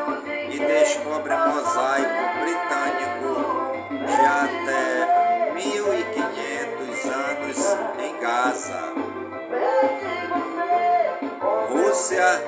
e 0.51 0.59
descobre 0.59 1.35
mosaico 1.37 2.39
britânico 2.41 3.35
de 4.07 4.21
até 4.25 5.53
1500 5.55 7.05
anos 7.11 7.59
em 7.99 8.21
Gaza. 8.21 8.93
Rússia 11.69 12.45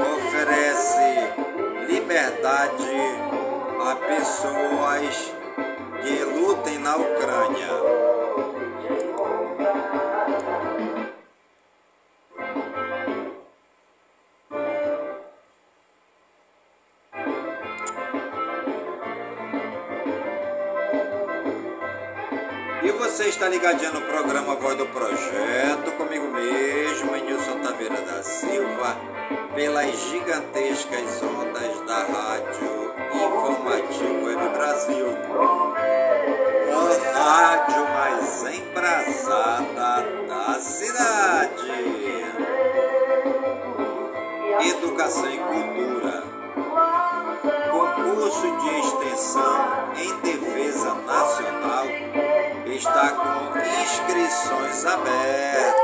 oferece 0.00 1.32
liberdade 1.86 2.96
a 3.90 3.96
pessoas 3.96 5.41
que 6.02 6.24
lutem 6.24 6.78
na 6.78 6.96
Ucrânia. 6.96 7.68
E 22.82 22.90
você 22.90 23.28
está 23.28 23.48
ligadinho 23.48 23.92
no 23.92 24.00
programa 24.02 24.56
Voz 24.56 24.76
do 24.76 24.86
Projeto, 24.86 25.92
comigo 25.96 26.26
mesmo, 26.32 27.14
Nilson 27.14 27.60
Taveira 27.60 28.00
da 28.00 28.22
Silva, 28.24 28.96
pelas 29.54 29.94
gigantescas 30.08 31.22
ondas 31.22 31.80
da 31.86 32.02
Rádio 32.02 32.92
Informativo 33.14 34.24
Web 34.26 34.48
Brasil. 34.48 35.71
Rádio 37.24 37.84
mais 37.88 38.44
embrasada 38.52 40.02
da 40.26 40.58
cidade. 40.58 41.70
Educação 44.60 45.30
e 45.30 45.38
Cultura. 45.38 46.24
Concurso 47.70 48.56
de 48.58 48.80
extensão 48.80 49.92
em 49.98 50.20
defesa 50.22 50.94
nacional 50.96 51.86
está 52.66 53.10
com 53.10 53.56
inscrições 53.82 54.84
abertas. 54.84 55.81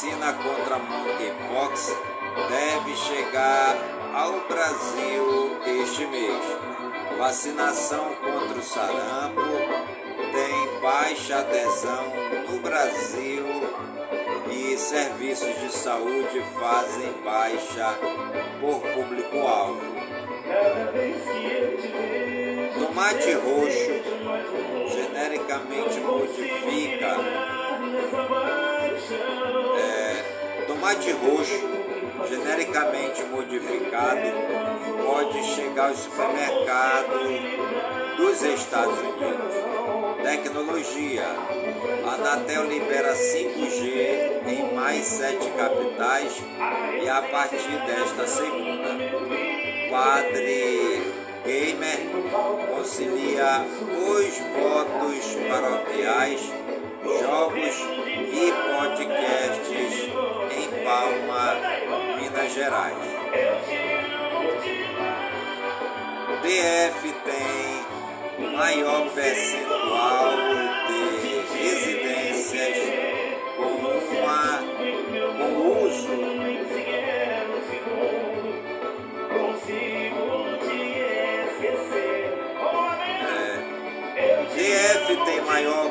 Vacina 0.00 0.32
contra 0.32 0.78
monkeypox 0.78 1.94
deve 2.48 2.96
chegar 2.96 3.76
ao 4.14 4.40
Brasil 4.48 5.60
este 5.66 6.06
mês. 6.06 6.42
Vacinação 7.18 8.14
contra 8.14 8.58
o 8.58 8.62
sarampo 8.62 9.42
tem 10.32 10.80
baixa 10.80 11.40
adesão 11.40 12.14
no 12.48 12.60
Brasil 12.60 13.44
e 14.50 14.74
serviços 14.78 15.54
de 15.60 15.70
saúde 15.70 16.42
fazem 16.58 17.12
baixa 17.22 17.94
por 18.58 18.80
público-alvo. 18.80 19.82
Tomate 22.72 23.34
roxo 23.34 24.00
genericamente 24.94 26.00
modifica. 26.00 27.50
É, 29.12 30.64
tomate 30.66 31.10
roxo 31.12 31.68
genericamente 32.28 33.24
modificado 33.24 34.20
pode 35.04 35.42
chegar 35.44 35.88
ao 35.88 35.96
supermercado 35.96 37.18
dos 38.16 38.42
Estados 38.42 38.98
Unidos. 38.98 39.70
Tecnologia. 40.22 41.24
A 42.06 42.14
Anatel 42.14 42.66
libera 42.66 43.14
5G 43.14 44.46
em 44.46 44.74
mais 44.74 45.04
sete 45.06 45.50
capitais 45.50 46.42
e 47.02 47.08
a 47.08 47.22
partir 47.22 47.78
desta 47.86 48.26
segunda. 48.26 48.90
Padre 49.90 51.02
Gamer 51.44 52.10
concilia 52.68 53.64
os 53.96 54.38
votos 54.38 55.36
paroquiais, 55.48 56.52
jogos 57.18 57.76
e 58.32 58.52
podcasts 58.70 60.10
em 60.56 60.84
Palma, 60.84 61.56
Minas 62.16 62.52
Gerais. 62.52 62.96
DF 66.42 67.12
tem 67.24 67.80
maior 68.56 69.10
percentual 69.10 70.32
de 70.88 71.58
residências 71.58 72.78
com, 73.56 74.16
uma, 74.16 74.58
com 75.38 75.84
uso 75.86 76.39
DF 84.80 85.24
tem 85.26 85.40
maior 85.42 85.90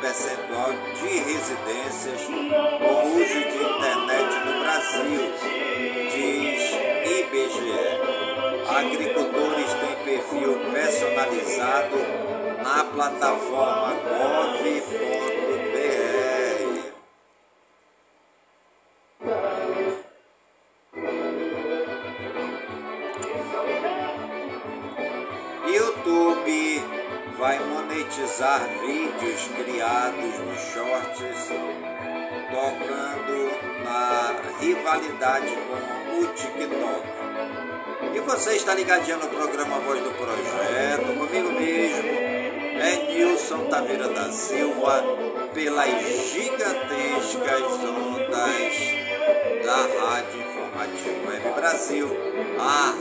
percentual 0.00 0.72
de 0.72 1.18
residências 1.20 2.20
com 2.24 3.12
uso 3.12 3.40
de 3.40 3.58
internet 3.62 4.30
no 4.44 4.52
Brasil, 4.60 5.22
diz 6.10 6.62
IBGE. 7.20 7.86
Agricultores 8.68 9.72
têm 9.74 9.96
perfil 10.04 10.58
personalizado 10.72 11.96
na 12.64 12.84
plataforma 12.84 13.94
gov.br. 13.94 15.35
vai 27.38 27.58
monetizar 27.58 28.60
vídeos 28.80 29.48
criados 29.56 30.38
nos 30.40 30.60
shorts, 30.72 31.48
tocando 32.50 33.84
na 33.84 34.34
rivalidade 34.58 35.46
com 35.46 36.18
o 36.18 36.26
TikTok. 36.28 37.06
E 38.14 38.20
você 38.20 38.54
está 38.54 38.74
ligadinho 38.74 39.18
no 39.18 39.28
programa 39.28 39.78
Voz 39.80 40.00
do 40.02 40.10
Projeto, 40.12 41.18
comigo 41.18 41.52
mesmo, 41.52 42.10
é 42.80 43.12
Nilson 43.12 43.66
Taveira 43.66 44.08
da 44.08 44.30
Silva, 44.32 45.04
pelas 45.52 45.88
gigantescas 46.32 47.62
ondas 47.84 49.06
da 49.64 49.76
Rádio 49.76 50.40
Informativo 50.40 51.28
Web 51.28 51.54
Brasil, 51.54 52.08
a 52.58 52.94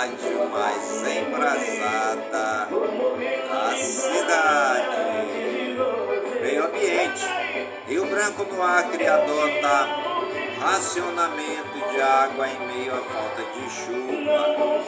rádio 0.00 0.48
mais 0.50 1.02
embrasada 1.18 2.68
da 3.62 3.76
cidade. 3.76 4.96
Meio 6.40 6.64
ambiente. 6.64 7.26
Rio 7.86 8.06
Branco 8.06 8.44
no 8.44 8.62
Acre 8.62 9.06
adota 9.06 9.88
racionamento 10.60 11.90
de 11.90 12.00
água 12.00 12.48
em 12.48 12.58
meio 12.66 12.94
à 12.94 13.02
falta 13.02 13.42
de 13.42 13.70
chuva. 13.70 14.84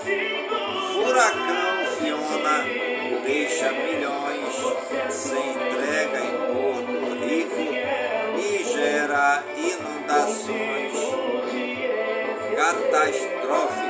Furacão 0.92 1.86
Fiona 1.98 2.64
deixa 3.24 3.72
milhões 3.72 4.54
sem 5.10 5.50
entrega 5.50 6.20
em 6.20 6.32
Porto 6.52 7.24
Rico 7.24 7.62
e 8.38 8.64
gera 8.64 9.44
inundações 9.56 10.94
catastróficas. 12.56 13.84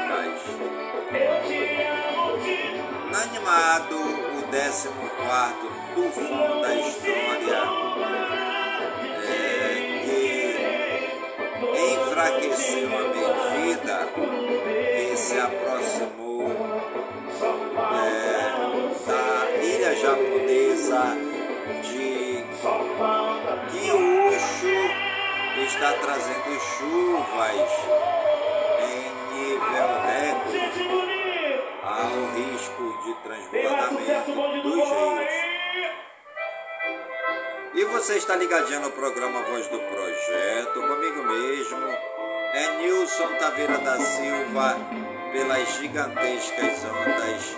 Animado, 3.25 4.13
o 4.55 4.61
14 4.61 5.75
tufão 5.97 6.61
da 6.61 6.75
história. 6.77 7.61
É, 9.27 9.43
que 10.05 10.14
enfraqueceu 11.93 12.88
a 12.88 13.03
medida 13.09 13.97
que 14.14 15.17
se 15.17 15.40
aproximou 15.40 16.53
é, 18.05 18.12
da 19.09 19.27
ilha 19.61 19.97
japonesa 19.97 21.03
de 21.83 22.45
Kyushu 23.73 24.79
está 25.64 25.93
trazendo 25.95 26.61
chuvas 26.79 28.23
risco 32.74 33.04
de 33.04 33.14
transbordamento 33.22 34.62
dos 34.62 34.74
rios. 34.74 35.44
E 37.74 37.84
você 37.87 38.16
está 38.16 38.37
ligadinho 38.37 38.80
no 38.80 38.90
programa 38.92 39.42
Voz 39.42 39.66
do 39.68 39.78
Projeto, 39.78 40.80
comigo 40.80 41.24
mesmo, 41.24 41.87
é 42.52 42.78
Nilson 42.78 43.34
Taveira 43.38 43.78
da 43.78 43.98
Silva, 43.98 44.76
pelas 45.32 45.68
gigantescas 45.78 46.84
ondas 46.84 47.56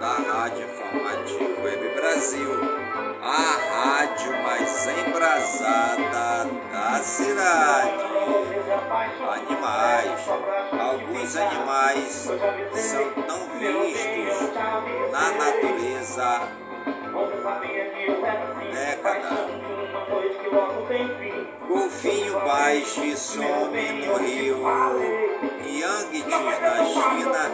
da 0.00 0.16
Rádio 0.32 0.66
Informativo 0.66 1.62
Web 1.62 1.94
Brasil, 1.94 2.50
a 3.22 3.96
rádio 3.96 4.32
mais 4.42 4.86
embrasada 4.86 6.50
da 6.70 7.02
cidade. 7.02 8.13
Animais, 9.34 10.28
alguns 10.80 11.36
animais 11.36 12.30
são 12.74 13.12
tão 13.22 13.40
vistos 13.58 14.54
na 15.10 15.30
natureza. 15.32 16.48
Década. 18.72 19.64
Golfinho 21.68 22.40
baixo 22.40 23.16
some 23.16 23.92
no 24.06 24.16
rio. 24.16 24.58
Yangtze 25.64 26.24
na 26.28 26.84
China 26.84 27.44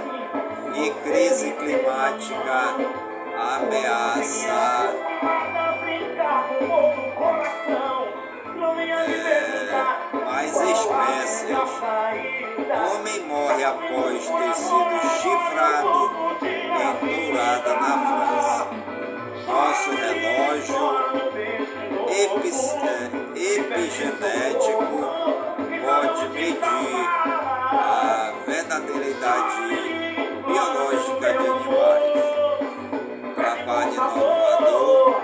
e 0.74 0.90
crise 1.02 1.52
climática 1.52 2.76
ameaça. 3.36 4.94
É, 9.26 9.49
mais 10.40 10.56
espécies. 10.56 11.50
Homem 12.94 13.20
morre 13.26 13.64
após 13.64 14.26
ter 14.26 14.54
sido 14.54 15.00
chifrado 15.20 16.10
em 16.42 17.26
Dourada 17.26 17.74
na 17.74 17.92
França. 18.06 18.66
Nosso 19.46 19.90
relógio 19.90 20.84
epigenético 23.36 24.94
pode 25.84 26.24
medir 26.30 27.06
a 27.72 28.32
verdadeira 28.46 29.08
idade 29.10 29.56
biológica 30.46 31.28
de 31.32 31.46
animais. 31.48 32.24
Trabalho 33.34 33.92
inovador 33.92 35.20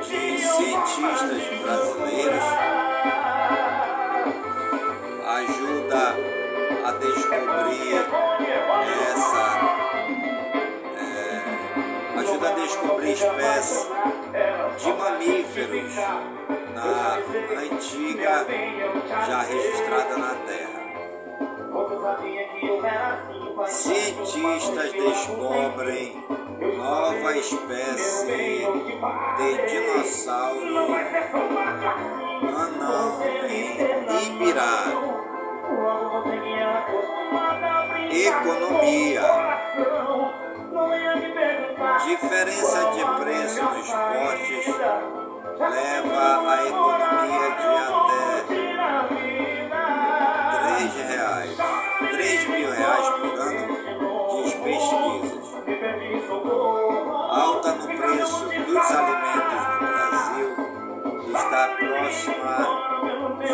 de 0.00 0.38
cientistas 0.38 1.42
brasileiros 1.62 2.81
descobrir 7.32 7.94
essa 9.10 9.44
é, 10.98 12.18
ajuda 12.20 12.48
a 12.48 12.52
descobrir 12.52 13.12
espécies 13.12 13.88
de 14.78 14.92
mamíferos 14.92 15.94
na 16.74 17.18
antiga 17.60 18.46
já 19.26 19.42
registrada 19.42 20.16
na 20.18 20.34
Terra. 20.46 20.82
Cientistas 23.68 24.92
descobrem 24.92 26.24
nova 26.76 27.36
espécie 27.36 28.66
de 29.36 29.66
dinossauro 29.68 30.92
anão 32.54 33.22
em 33.48 34.26
Ibirá. 34.26 35.31
Economia. 38.10 39.22
Diferença 42.04 42.80
de 42.92 43.04
preço 43.20 43.62
nos 43.62 43.90
portes 43.90 44.66
leva 45.58 46.50
a 46.50 46.66
economia 46.66 47.46
de 47.58 47.70
até 47.88 48.22
3 50.78 50.94
reais, 51.08 51.56
3 52.10 52.48
mil 52.48 52.70
reais 52.70 53.08
por 53.08 53.34
ano, 53.40 53.62
diz 54.42 54.54
pesquisas. 54.54 55.46
Alta 57.30 57.70
no 57.72 57.86
preço 57.86 58.44
dos 58.44 58.90
alimentos 58.90 59.62
no 59.68 59.78
Brasil 59.80 60.48
está 61.34 61.62
próxima 61.76 62.56
de 63.40 63.52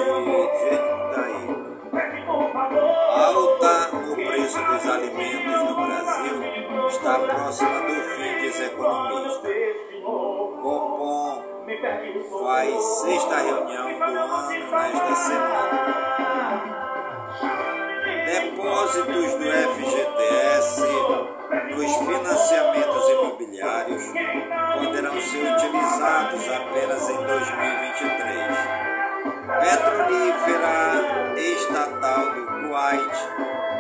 daí. 1.93 2.25
Alta 2.27 3.89
no 3.93 4.15
preço 4.15 4.59
dos 4.59 4.87
alimentos 4.87 5.63
no 5.63 5.75
Brasil 5.75 6.87
está 6.89 7.19
próxima 7.19 7.81
do 7.81 7.95
fim, 7.95 8.39
diz 8.41 8.61
economista. 8.61 9.49
Copom 10.63 11.49
faz 12.43 12.85
sexta 12.85 13.37
reunião 13.37 13.99
do 13.99 14.05
ano 14.05 14.69
nesta 14.71 15.15
semana. 15.17 16.79
Depósitos 18.27 19.35
do 19.35 19.45
FGTS 19.75 20.83
dos 21.75 21.97
financiamentos 21.97 23.09
imobiliários 23.09 24.05
poderão 24.79 25.21
ser 25.21 25.53
utilizados 25.53 26.49
apenas 26.49 27.11
em 27.11 27.17
2023. 27.27 28.88
Petrolífera 29.49 31.39
estatal 31.39 32.35
do 32.35 32.47
Kuwait 32.47 33.15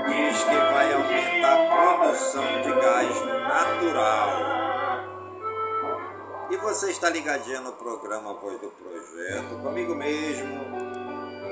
diz 0.07 0.43
que 0.45 0.57
vai 0.57 0.93
aumentar 0.95 1.53
a 1.53 1.99
produção 1.99 2.63
de 2.63 2.73
gás 2.81 3.15
natural. 3.47 4.31
E 6.51 6.57
você 6.57 6.91
está 6.91 7.11
ligadinho 7.11 7.61
no 7.61 7.73
programa 7.73 8.33
Voz 8.33 8.59
do 8.59 8.71
Projeto, 8.71 9.63
comigo 9.63 9.95
mesmo, 9.95 10.59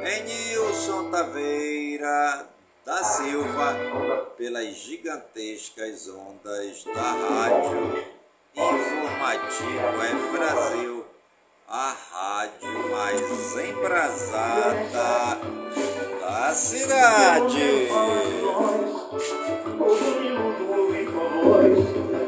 em 0.02 0.22
Nilson 0.24 1.10
Taveira 1.10 2.48
da 2.86 3.04
Silva, 3.04 3.74
pelas 4.38 4.74
gigantescas 4.76 6.08
ondas 6.08 6.84
da 6.84 7.02
Rádio 7.02 8.02
Informativo 8.54 9.98
Web 9.98 10.32
Brasil, 10.32 11.05
a 11.68 11.96
rádio 12.12 12.90
mais 12.90 13.56
embrasada 13.56 15.38
da 16.20 16.54
cidade. 16.54 17.88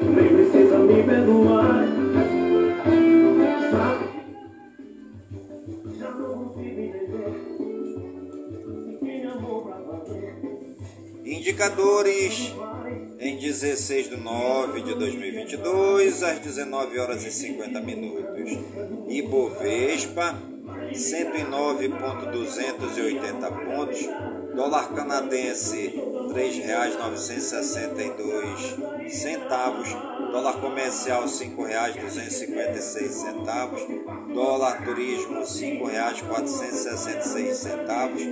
Nem 0.03 0.28
precisa 0.28 0.78
me 0.78 1.03
perdoar. 1.05 1.84
Já 5.99 6.11
não. 6.11 6.39
Indicadores 11.24 12.55
em 13.20 13.36
16 13.36 14.11
de 14.11 14.16
9 14.16 14.80
de 14.82 14.95
2022, 14.95 16.22
às 16.22 16.39
19 16.39 16.99
horas 16.99 17.24
e 17.24 17.30
50 17.30 17.80
minutos. 17.80 18.59
Ibovespa, 19.09 20.36
109,280 20.92 23.50
pontos. 23.50 24.06
Dólar 24.54 24.94
canadense, 24.94 25.86
R$ 25.86 25.92
3,962 26.34 28.76
centavos. 29.09 29.88
Dólar 30.32 30.61
comercial, 30.61 31.22
R$ 31.22 31.28
5,256 31.28 33.11
centavos. 33.11 33.80
dólar 34.34 34.84
turismo 34.84 35.40
R$ 35.40 35.46
5,466, 35.46 38.26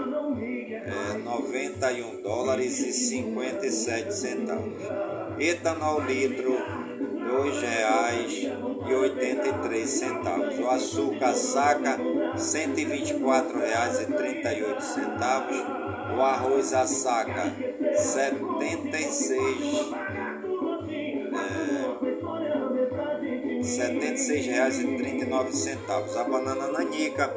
é, 0.69 1.17
91 1.17 2.21
dólares 2.21 2.77
e 2.79 2.93
57 2.93 4.13
centavos. 4.13 4.83
Etanol 5.39 6.01
litro 6.01 6.53
R$ 6.53 6.59
reais 7.59 8.43
e 8.43 8.51
83 8.93 9.89
centavos. 9.89 10.59
O 10.59 10.69
açúcar 10.69 11.33
saca 11.33 11.97
124 12.35 13.59
reais 13.59 13.99
e 14.01 14.05
38 14.05 14.83
centavos. 14.83 15.57
O 16.15 16.21
arroz 16.21 16.73
a 16.73 16.85
saca 16.85 17.55
76 17.95 18.93
é, 18.93 19.11
76 19.11 20.46
reais 23.77 24.79
e 24.79 24.85
39 24.85 25.53
centavos. 25.53 26.17
A 26.17 26.23
banana 26.23 26.67
nanica 26.67 27.31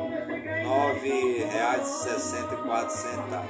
R$ 0.65 0.65
9,64. 0.65 3.45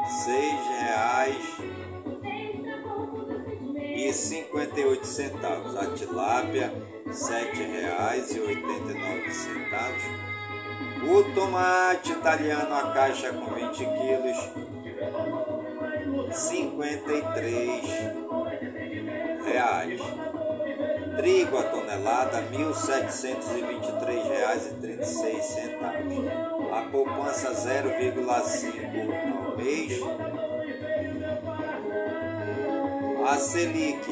R$ 0.04 0.10
6,00 0.28 1.64
e 3.96 4.14
58 4.14 5.08
centavos. 5.08 5.78
A 5.78 5.86
tilápia, 5.92 6.74
R$ 7.06 7.12
7,89 7.12 9.32
centavos. 9.32 10.04
O 11.02 11.24
tomate 11.34 12.12
italiano, 12.12 12.76
a 12.76 12.92
caixa 12.92 13.32
com 13.32 13.54
20 13.54 13.78
quilos, 13.78 14.69
53 16.34 17.84
reais. 19.46 20.02
Trigo 21.18 21.58
a 21.58 21.64
tonelada, 21.64 22.40
R$ 22.40 22.58
1.723,36 22.58 25.42
centavos. 25.42 26.28
A 26.72 26.82
poupança 26.92 27.52
0,5 27.52 29.46
ao 29.46 29.58
mês 29.58 30.00
a 33.30 33.38
Selic 33.38 34.06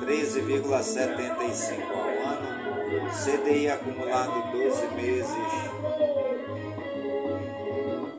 13,75 0.00 1.90
ao 1.90 2.08
ano, 2.32 2.48
CDI 3.12 3.68
acumulado 3.68 4.52
12 4.52 4.86
meses 4.94 5.28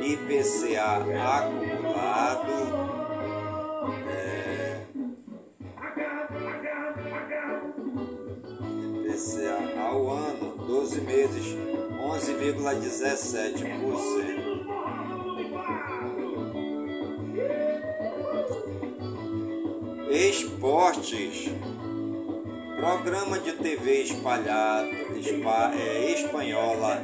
IPCA 0.00 0.96
acumulado 1.36 2.56
é, 4.08 4.80
IPCA 9.04 9.58
ao 9.80 10.10
ano, 10.10 10.56
12 10.66 11.00
meses, 11.00 11.56
11,17%. 12.00 14.37
Programa 22.78 23.38
de 23.40 23.52
TV 23.52 24.04
espalhado, 24.04 24.88
é, 24.88 26.12
espanhola. 26.12 27.02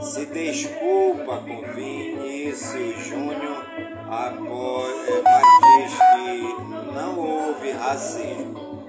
Se 0.00 0.26
desculpa 0.26 1.36
com 1.36 1.62
Vinícius 1.74 3.06
Júnior 3.06 3.64
após, 4.10 5.08
é, 5.08 5.22
mas 5.22 5.44
diz 5.62 5.94
que 5.96 6.92
não 6.92 7.16
houve 7.20 7.70
racismo. 7.70 8.88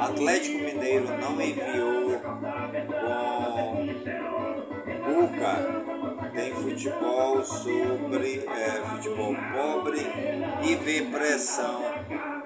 Atlético 0.00 0.56
Mineiro 0.56 1.08
não 1.18 1.38
enviou 1.38 2.18
com 2.20 2.40
Cuca. 5.04 5.54
Tem 6.34 6.54
futebol 6.54 7.44
sobre 7.44 8.46
é, 8.48 8.80
futebol 8.88 9.36
pobre 9.52 10.00
e 10.62 10.74
vê 10.76 11.02
pressão 11.02 11.82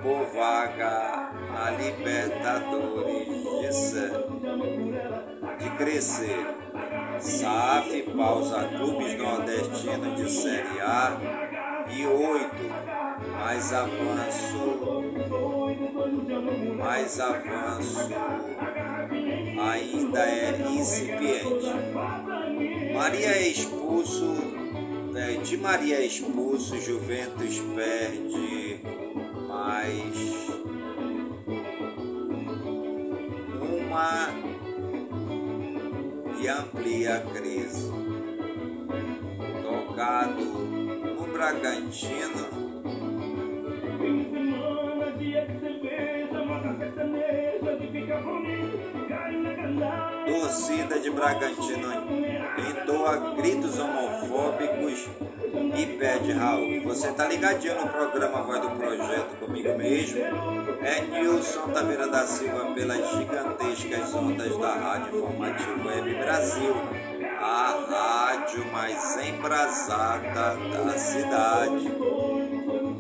por 0.07 0.25
vaga 0.27 1.33
na 1.53 1.71
Libertadores. 1.71 3.27
De, 3.57 5.65
de 5.65 5.71
crescer. 5.77 6.55
SAF 7.19 8.03
pausa 8.17 8.69
clubes 8.69 9.19
nordestinos 9.19 10.17
de 10.17 10.31
Série 10.31 10.81
A 10.81 11.17
e 11.91 12.07
oito. 12.07 12.71
Mais 13.41 13.73
avanço. 13.73 14.59
Mais 16.77 17.21
avanço. 17.21 18.11
Ainda 19.73 20.21
é 20.21 20.61
incipiente. 20.71 21.73
Maria 22.95 23.29
é 23.29 23.49
expulso. 23.49 24.37
É, 25.17 25.39
de 25.39 25.57
Maria 25.57 25.97
é 25.97 26.05
expulso, 26.05 26.79
Juventus 26.79 27.59
perde 27.75 29.06
mais 29.67 30.47
uma 33.61 34.29
e 36.41 36.49
amplia 36.49 37.17
a 37.17 37.21
crise. 37.21 37.91
Tocado 39.63 40.45
no 40.45 41.33
Bragantino. 41.33 42.47
Torcida 50.27 51.01
de 51.01 51.11
Bragantino 51.11 52.26
entoa 52.61 53.35
gritos 53.37 53.79
homofóbicos 53.79 55.09
e 55.77 55.87
pede 55.99 56.33
Raul. 56.33 56.83
Você 56.85 57.13
tá 57.13 57.27
ligadinho 57.27 57.77
no 57.77 57.89
programa 57.89 58.43
Vai 58.43 58.61
do 58.61 58.71
Projeto 58.71 59.39
comigo 59.39 59.77
mesmo? 59.77 60.21
É 60.83 61.01
Nilson 61.01 61.69
Taveira 61.69 62.09
da 62.09 62.27
Silva 62.27 62.73
pelas 62.75 63.11
gigantescas 63.11 64.15
ondas 64.15 64.57
da 64.59 64.75
Rádio 64.75 65.19
Informativo 65.19 65.89
Web 65.89 66.15
Brasil, 66.15 66.75
a 67.41 67.87
rádio 67.91 68.65
mais 68.73 69.19
embrasada 69.27 70.57
da 70.85 70.99
cidade. 70.99 71.91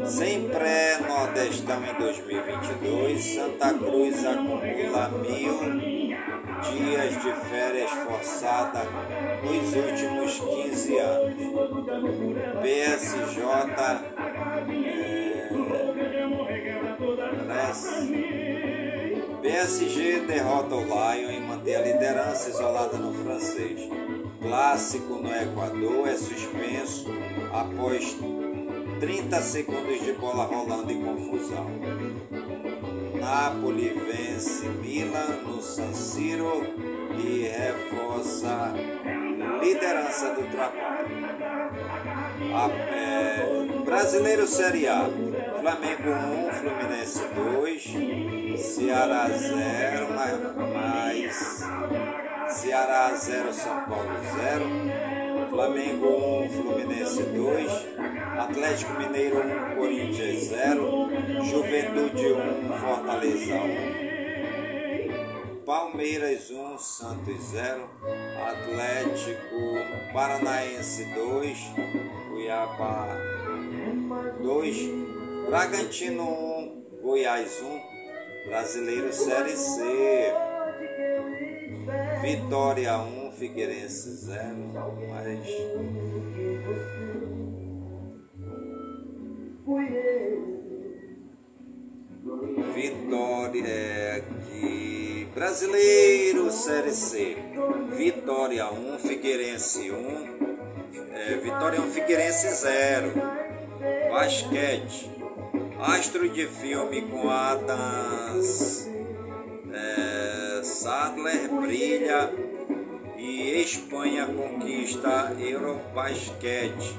Sem 0.04 0.48
pré-nordestão 0.48 1.82
em 1.84 1.94
2022, 1.94 3.34
Santa 3.34 3.74
Cruz 3.74 4.24
acumula 4.24 5.09
mil 5.09 5.95
dias 6.62 7.22
de 7.22 7.32
férias 7.48 7.90
forçada 7.90 8.82
nos 9.42 9.74
últimos 9.74 10.38
15 10.38 10.98
anos. 10.98 11.34
PSJ 12.62 13.42
é, 17.48 17.76
PSG 19.42 20.20
derrota 20.26 20.74
o 20.74 20.82
Lion 20.82 21.30
e 21.30 21.40
mantém 21.40 21.76
a 21.76 21.82
liderança 21.82 22.50
isolada 22.50 22.96
no 22.96 23.12
francês. 23.12 23.88
Clássico 24.40 25.14
no 25.14 25.34
Equador 25.34 26.09
é 26.09 26.16
suspenso 26.16 27.07
após 27.52 28.16
30 29.00 29.40
segundos 29.42 30.04
de 30.04 30.12
bola 30.14 30.44
rolando 30.44 30.90
em 30.90 31.02
confusão. 31.02 31.66
Napoli 33.27 33.89
vence 33.89 34.68
Milan 34.68 35.43
no 35.45 35.61
San 35.61 35.93
Siro 35.93 36.62
e 37.18 37.49
reforça 37.49 38.72
liderança 39.61 40.33
do 40.33 40.43
trabalho. 40.49 41.27
A, 42.55 42.70
é, 42.70 43.83
Brasileiro 43.85 44.47
Série 44.47 44.87
A. 44.87 45.11
Flamengo 45.61 46.09
1, 46.09 46.53
Fluminense 46.53 47.22
2, 47.35 48.61
Ceará 48.61 49.29
0, 49.29 50.14
mais 50.72 51.66
Ceará 52.49 53.12
0, 53.12 53.53
São 53.53 53.81
Paulo 53.87 54.20
0, 54.39 55.49
Flamengo 55.51 56.07
1, 56.45 56.49
Fluminense 56.51 57.22
2, 57.24 58.16
Atlético 58.39 58.93
Mineiro 58.99 59.39
1, 59.39 59.76
Corinthians 59.76 60.49
0, 60.49 61.09
Juventude 61.43 62.32
1, 62.32 62.78
Fortaleza 62.78 63.55
1, 63.55 65.64
Palmeiras 65.64 66.51
1, 66.51 66.78
Santos 66.78 67.41
0, 67.53 67.89
Atlético 68.47 69.57
Paranaense 70.12 71.07
2, 71.14 71.59
Cuiabá 72.30 73.09
2, 74.43 74.76
Bragantino 75.49 76.24
1, 76.24 76.84
Goiás 77.03 77.62
1, 77.62 77.80
Brasileiro 78.49 79.11
Série 79.12 79.57
C, 79.57 80.32
Vitória 82.20 82.99
1, 82.99 83.30
Figueirense 83.32 84.11
0, 84.26 84.57
mas 85.09 85.49
Vitória 92.73 94.23
de 94.49 95.27
Brasileiro 95.35 96.53
Série 96.53 96.93
C. 96.93 97.37
Vitória 97.97 98.71
1, 98.71 98.99
Figueirense 99.01 99.91
1. 99.91 100.37
É, 101.12 101.37
Vitória 101.39 101.81
1, 101.81 101.91
Figueirense 101.91 102.49
0. 102.49 103.12
Basquete. 104.09 105.11
Astro 105.81 106.29
de 106.29 106.47
filme 106.47 107.03
com 107.03 107.29
Adams 107.29 108.89
é, 109.73 110.62
Sadler 110.62 111.51
brilha 111.61 112.33
e 113.19 113.62
Espanha 113.62 114.27
conquista 114.27 115.35
Eurobasquete 115.41 116.95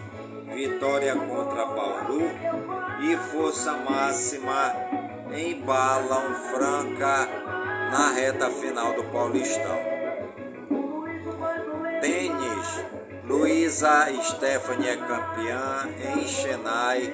vitória 0.54 1.16
contra 1.16 1.66
Bauru 1.66 2.22
e 3.02 3.16
força 3.32 3.74
máxima 3.74 4.74
embalam 5.36 6.36
Franca 6.52 7.28
na 7.92 8.12
reta 8.12 8.50
final 8.50 8.94
do 8.94 9.04
Paulistão. 9.06 9.78
Tênis, 12.02 12.86
Luísa 13.24 14.08
Stephanie 14.24 14.90
é 14.90 14.98
campeã 14.98 15.90
em 16.16 16.28
Chennai 16.28 17.14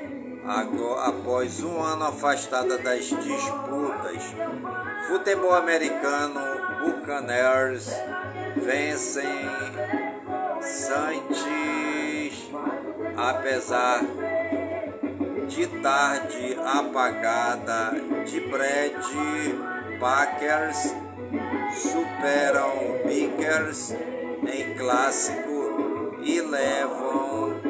após 1.06 1.64
um 1.64 1.82
ano 1.82 2.06
afastada 2.06 2.78
das 2.78 3.06
disputas. 3.06 4.24
Futebol 5.08 5.54
americano, 5.54 6.40
Buccaneers 6.80 7.90
vencem 8.58 9.50
Santos 10.62 11.46
apesar 13.18 14.02
de 15.48 15.68
tarde 15.82 16.58
apagada 16.66 17.92
de 18.26 18.40
Brad 18.42 18.94
Packers 20.00 20.96
superam 21.74 23.00
Pickers 23.08 23.92
em 23.92 24.74
clássico 24.76 26.18
e 26.22 26.42
levam 26.42 27.62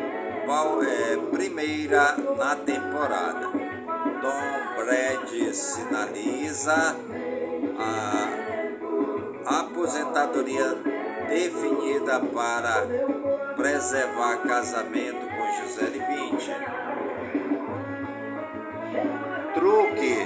é, 0.84 1.18
primeira 1.32 2.16
na 2.38 2.56
temporada. 2.56 3.48
Tom 4.22 4.76
Brady 4.76 5.54
sinaliza 5.54 6.96
a 9.46 9.60
aposentadoria 9.60 10.78
definida 11.28 12.20
para 12.20 12.86
preservar 13.56 14.38
casamento 14.38 15.33
Gisele 15.56 15.99
Bündchen. 15.99 16.62
Truque: 19.54 20.18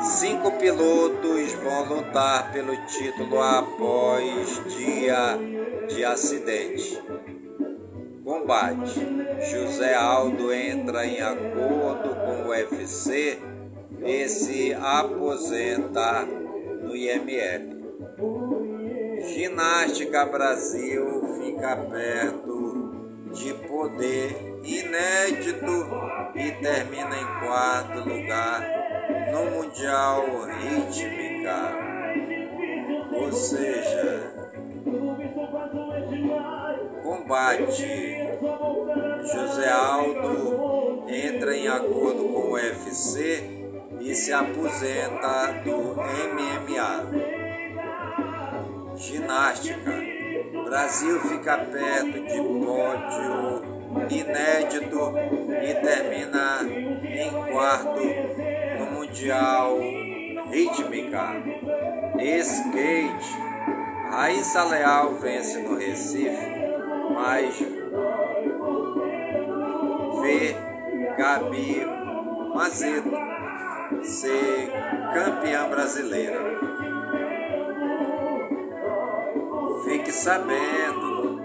cinco 0.00 0.52
pilotos 0.52 1.52
vão 1.54 1.84
lutar 1.84 2.52
pelo 2.52 2.76
título 2.86 3.40
após 3.42 4.62
dia 4.76 5.38
de 5.88 6.04
acidente. 6.04 7.02
Combate: 8.24 9.00
José 9.50 9.94
Aldo 9.94 10.52
entra 10.52 11.04
em 11.04 11.20
acordo 11.20 12.14
com 12.14 12.42
o 12.42 12.48
UFC 12.50 13.38
e 14.04 14.28
se 14.28 14.74
aposenta 14.74 16.24
no 16.82 16.94
IML. 16.94 17.74
Ginástica 19.26 20.26
Brasil 20.26 21.22
fica 21.40 21.76
perto 21.76 22.63
de 23.34 23.52
poder 23.52 24.60
inédito 24.62 25.88
e 26.34 26.52
termina 26.52 27.16
em 27.16 27.26
quarto 27.40 27.98
lugar 28.08 28.62
no 29.32 29.50
Mundial 29.50 30.24
Rítmica. 30.60 31.76
Ou 33.12 33.32
seja, 33.32 34.32
combate. 37.02 38.14
José 39.24 39.68
Aldo 39.70 41.04
entra 41.08 41.56
em 41.56 41.66
acordo 41.66 42.24
com 42.24 42.40
o 42.40 42.52
UFC 42.52 43.64
e 44.00 44.14
se 44.14 44.32
aposenta 44.32 45.62
do 45.64 45.94
MMA. 45.96 47.04
Ginástica. 48.96 50.13
Brasil 50.64 51.20
fica 51.20 51.58
perto 51.58 52.20
de 52.20 52.42
pódio 52.64 53.74
inédito 54.10 55.14
e 55.62 55.74
termina 55.74 56.60
em 57.04 57.52
quarto 57.52 58.00
no 58.78 58.86
Mundial 58.92 59.78
Rítmica. 60.50 61.42
Skate. 62.18 63.44
Raíssa 64.10 64.62
Leal 64.64 65.14
vence 65.14 65.58
no 65.58 65.76
Recife, 65.76 66.46
mas 67.12 67.58
vê 70.22 70.56
Gabi 71.18 71.84
Mazeto 72.54 73.10
ser 74.04 74.70
campeã 75.12 75.68
brasileira. 75.68 76.63
Sabendo. 80.14 81.40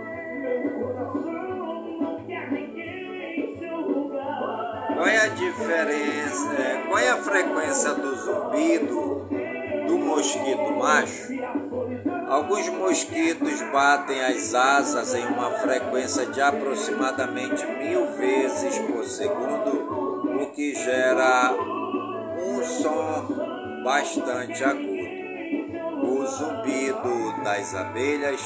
Qual 4.93 5.07
é 5.07 5.17
a 5.17 5.28
diferença? 5.30 6.53
É, 6.53 6.84
qual 6.88 6.99
é 6.99 7.09
a 7.09 7.17
frequência 7.17 7.93
do 7.93 8.15
zumbido 8.15 9.28
do 9.88 9.97
mosquito 9.97 10.72
macho? 10.78 11.34
Alguns 12.28 12.70
mosquitos 12.70 13.61
batem 13.72 14.24
as 14.24 14.53
asas 14.53 15.15
em 15.15 15.26
uma 15.26 15.51
frequência 15.51 16.28
de 16.28 16.39
aproximadamente 16.39 17.65
mil 17.65 18.05
vezes 18.17 18.78
por 18.80 19.03
segundo, 19.03 20.43
o 20.43 20.51
que 20.51 20.76
gera 20.76 21.53
um 22.38 22.63
som 22.63 23.84
bastante 23.84 24.63
agudo. 24.63 24.89
Zumbido 26.30 27.43
das 27.43 27.73
abelhas, 27.73 28.41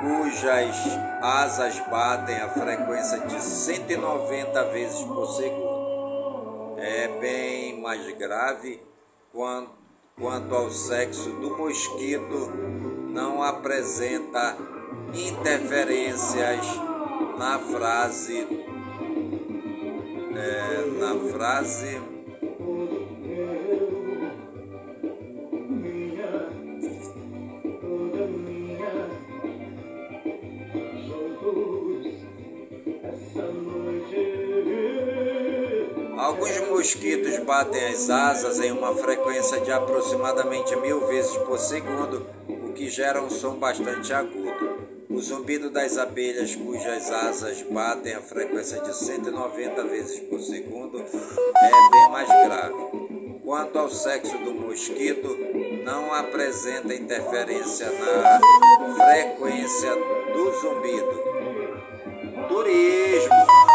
cujas 0.00 0.76
asas 1.20 1.78
batem 1.90 2.36
a 2.36 2.48
frequência 2.48 3.18
de 3.20 3.40
190 3.40 4.64
vezes 4.70 5.02
por 5.04 5.26
segundo, 5.26 6.78
é 6.78 7.08
bem 7.20 7.80
mais 7.80 8.08
grave 8.16 8.80
quanto 9.32 10.54
ao 10.54 10.70
sexo 10.70 11.30
do 11.30 11.56
mosquito 11.56 12.52
não 13.10 13.42
apresenta 13.42 14.56
interferências 15.12 16.66
na 17.38 17.58
frase 17.58 18.46
é, 20.34 20.86
na 20.98 21.32
frase 21.32 22.11
Alguns 36.32 36.60
mosquitos 36.60 37.38
batem 37.40 37.88
as 37.88 38.08
asas 38.08 38.58
em 38.58 38.72
uma 38.72 38.94
frequência 38.94 39.60
de 39.60 39.70
aproximadamente 39.70 40.74
mil 40.76 41.06
vezes 41.06 41.36
por 41.36 41.58
segundo, 41.58 42.26
o 42.48 42.72
que 42.72 42.88
gera 42.88 43.20
um 43.20 43.28
som 43.28 43.56
bastante 43.56 44.14
agudo. 44.14 44.80
O 45.10 45.20
zumbido 45.20 45.68
das 45.68 45.98
abelhas, 45.98 46.56
cujas 46.56 47.10
asas 47.12 47.60
batem 47.70 48.14
a 48.14 48.22
frequência 48.22 48.80
de 48.80 48.96
190 48.96 49.84
vezes 49.84 50.20
por 50.20 50.40
segundo, 50.40 50.98
é 51.00 51.90
bem 51.90 52.10
mais 52.10 52.28
grave. 52.28 53.38
Quanto 53.44 53.78
ao 53.78 53.90
sexo 53.90 54.38
do 54.38 54.54
mosquito, 54.54 55.36
não 55.84 56.14
apresenta 56.14 56.94
interferência 56.94 57.90
na 57.90 58.40
frequência 58.94 59.94
do 60.32 60.50
zumbido. 60.62 61.22
Turismo. 62.48 63.71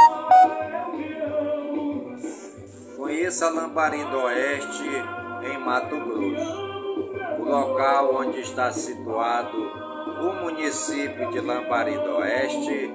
Conheça 3.28 3.50
Lambarim 3.50 4.06
do 4.06 4.20
Oeste, 4.20 4.90
em 5.52 5.58
Mato 5.58 6.00
Grosso. 6.00 6.66
O 7.38 7.44
local 7.44 8.16
onde 8.16 8.40
está 8.40 8.72
situado 8.72 9.58
o 9.58 10.34
município 10.46 11.30
de 11.32 11.42
Lambarim 11.42 11.98
do 11.98 12.20
Oeste 12.20 12.90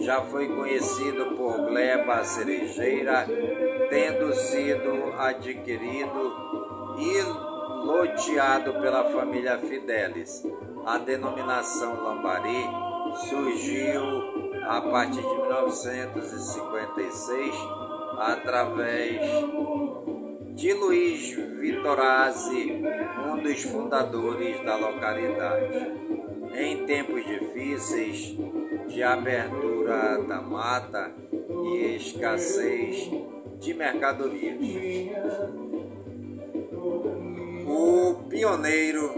já 0.00 0.20
foi 0.22 0.48
conhecido 0.48 1.26
por 1.36 1.58
gleba 1.58 2.24
cerejeira, 2.24 3.24
tendo 3.88 4.34
sido 4.34 5.14
adquirido 5.16 6.34
e 6.98 7.22
loteado 7.86 8.72
pela 8.80 9.04
família 9.04 9.58
Fidelis. 9.58 10.44
A 10.86 10.98
denominação 10.98 12.02
Lambari 12.02 12.68
surgiu 13.28 14.02
a 14.66 14.80
partir 14.80 15.22
de 15.22 15.36
1956 15.36 17.87
através 18.18 19.20
de 20.54 20.72
Luiz 20.72 21.36
Vitorazzi, 21.60 22.82
um 23.26 23.42
dos 23.42 23.62
fundadores 23.62 24.60
da 24.64 24.76
localidade. 24.76 26.08
Em 26.54 26.84
tempos 26.86 27.24
difíceis 27.24 28.36
de 28.88 29.02
abertura 29.02 30.20
da 30.26 30.40
mata 30.42 31.12
e 31.64 31.96
escassez 31.96 33.08
de 33.60 33.74
mercadorias. 33.74 34.58
O 37.66 38.24
pioneiro 38.28 39.12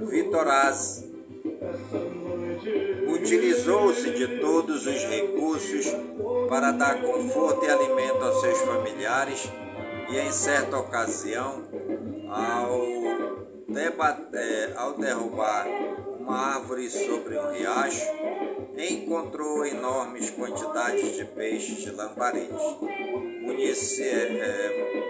Vitorazzi 0.00 1.05
utilizou-se 3.08 4.10
de 4.10 4.38
todos 4.38 4.86
os 4.86 5.04
recursos 5.04 5.86
para 6.48 6.72
dar 6.72 7.00
conforto 7.02 7.64
e 7.64 7.68
alimento 7.68 8.22
aos 8.22 8.40
seus 8.40 8.58
familiares 8.60 9.50
e, 10.10 10.18
em 10.18 10.32
certa 10.32 10.78
ocasião, 10.78 11.64
ao, 12.30 12.86
debater, 13.68 14.72
ao 14.76 14.94
derrubar 14.94 15.66
uma 16.18 16.54
árvore 16.54 16.90
sobre 16.90 17.38
um 17.38 17.52
riacho, 17.52 18.06
encontrou 18.76 19.64
enormes 19.64 20.30
quantidades 20.30 21.16
de 21.16 21.24
peixes 21.24 21.78
de 21.78 21.90
lambaris. 21.90 22.50
É, 23.98 25.05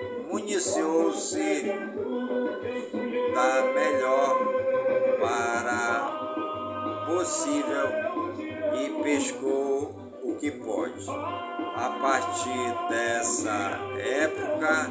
A 10.79 11.89
partir 12.03 12.89
dessa 12.91 13.81
época, 13.99 14.91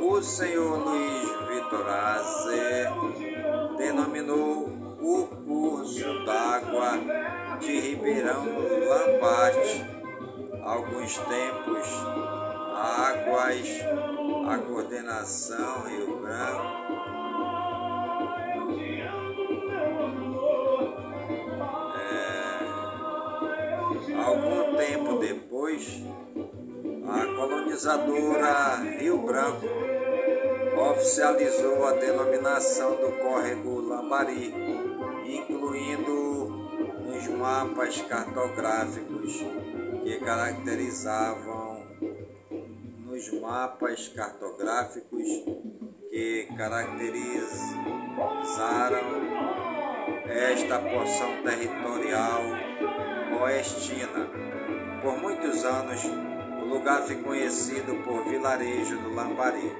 o 0.00 0.22
senhor 0.22 0.78
Luiz 0.78 1.28
Vitorazzi 1.48 2.86
denominou 3.76 4.68
o 5.00 5.26
curso 5.44 6.24
d'água 6.24 7.00
de 7.58 7.80
Ribeirão 7.80 8.46
Lambate. 8.46 9.84
Alguns 10.62 11.18
tempos, 11.18 11.88
águas, 12.76 13.68
a 14.48 14.58
coordenação 14.58 15.82
Rio 15.88 16.16
Branco 16.20 16.87
tempo 24.78 25.18
depois, 25.18 26.00
a 27.04 27.26
colonizadora 27.34 28.76
Rio 28.98 29.18
Branco 29.18 29.66
oficializou 30.92 31.84
a 31.84 31.92
denominação 31.94 32.92
do 32.92 33.10
córrego 33.18 33.80
Lambari, 33.80 34.54
incluindo 35.26 36.70
os 37.08 37.26
mapas 37.26 38.00
cartográficos 38.02 39.44
que 40.04 40.20
caracterizavam 40.20 41.88
nos 43.00 43.32
mapas 43.40 44.06
cartográficos 44.08 45.26
que 46.08 46.46
caracterizaram 46.56 49.28
esta 50.28 50.78
porção 50.78 51.42
territorial 51.42 52.42
oestina. 53.42 54.47
Por 55.02 55.20
muitos 55.20 55.64
anos, 55.64 56.00
o 56.60 56.64
lugar 56.64 57.02
foi 57.02 57.16
conhecido 57.16 57.96
por 58.04 58.24
vilarejo 58.24 58.96
do 58.98 59.12
Lambari. 59.14 59.76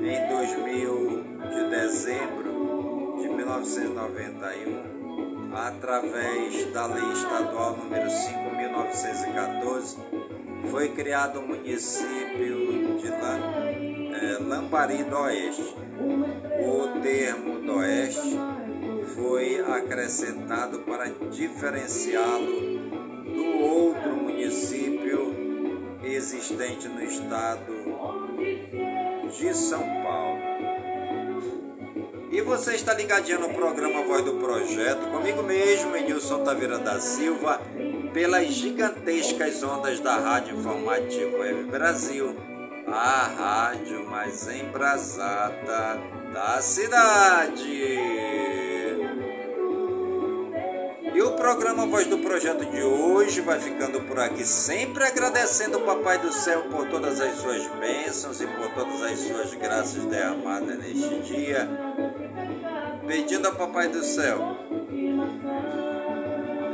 Em 0.00 0.28
2000 0.28 1.24
de 1.50 1.70
dezembro 1.70 3.16
de 3.20 3.28
1991, 3.28 5.54
através 5.54 6.72
da 6.72 6.86
Lei 6.86 7.12
Estadual 7.12 7.76
número 7.76 8.08
5.914, 8.08 9.98
foi 10.70 10.88
criado 10.90 11.40
o 11.40 11.48
município 11.48 12.96
de 12.98 13.08
eh, 13.08 14.38
Lambari 14.40 15.02
do 15.04 15.18
Oeste. 15.18 15.74
O 15.98 17.00
termo 17.00 17.60
do 17.60 17.76
Oeste 17.76 18.38
foi 19.14 19.60
acrescentado 19.60 20.80
para 20.80 21.08
diferenciá-lo 21.30 22.66
do 23.24 23.62
outro 23.62 24.25
existente 26.46 26.88
no 26.88 27.02
estado 27.02 27.72
de 29.36 29.54
São 29.54 29.80
Paulo. 29.80 30.38
E 32.30 32.40
você 32.40 32.74
está 32.74 32.94
ligadinho 32.94 33.40
no 33.40 33.54
programa 33.54 34.04
Voz 34.04 34.24
do 34.24 34.34
Projeto, 34.34 35.10
comigo 35.10 35.42
mesmo, 35.42 35.96
Enilson 35.96 36.44
Taveira 36.44 36.78
da 36.78 37.00
Silva, 37.00 37.60
pelas 38.12 38.48
gigantescas 38.48 39.62
ondas 39.62 40.00
da 40.00 40.16
Rádio 40.16 40.58
Informativo 40.58 41.38
Web 41.38 41.64
Brasil, 41.64 42.36
a 42.86 43.26
rádio 43.26 44.04
mais 44.08 44.46
embrasada 44.48 46.00
da 46.32 46.60
cidade. 46.60 48.25
Programa 51.46 51.86
Voz 51.86 52.08
do 52.08 52.18
Projeto 52.18 52.64
de 52.64 52.82
hoje 52.82 53.40
vai 53.40 53.60
ficando 53.60 54.00
por 54.00 54.18
aqui, 54.18 54.44
sempre 54.44 55.04
agradecendo 55.04 55.78
o 55.78 55.82
Papai 55.82 56.18
do 56.18 56.32
Céu 56.32 56.62
por 56.62 56.88
todas 56.88 57.20
as 57.20 57.36
suas 57.36 57.64
bênçãos 57.78 58.40
e 58.40 58.48
por 58.48 58.68
todas 58.74 59.00
as 59.00 59.20
suas 59.20 59.54
graças 59.54 60.04
derramadas 60.06 60.76
neste 60.76 61.20
dia. 61.20 61.68
Pedindo 63.06 63.46
ao 63.46 63.54
Papai 63.54 63.86
do 63.86 64.02
Céu 64.02 64.56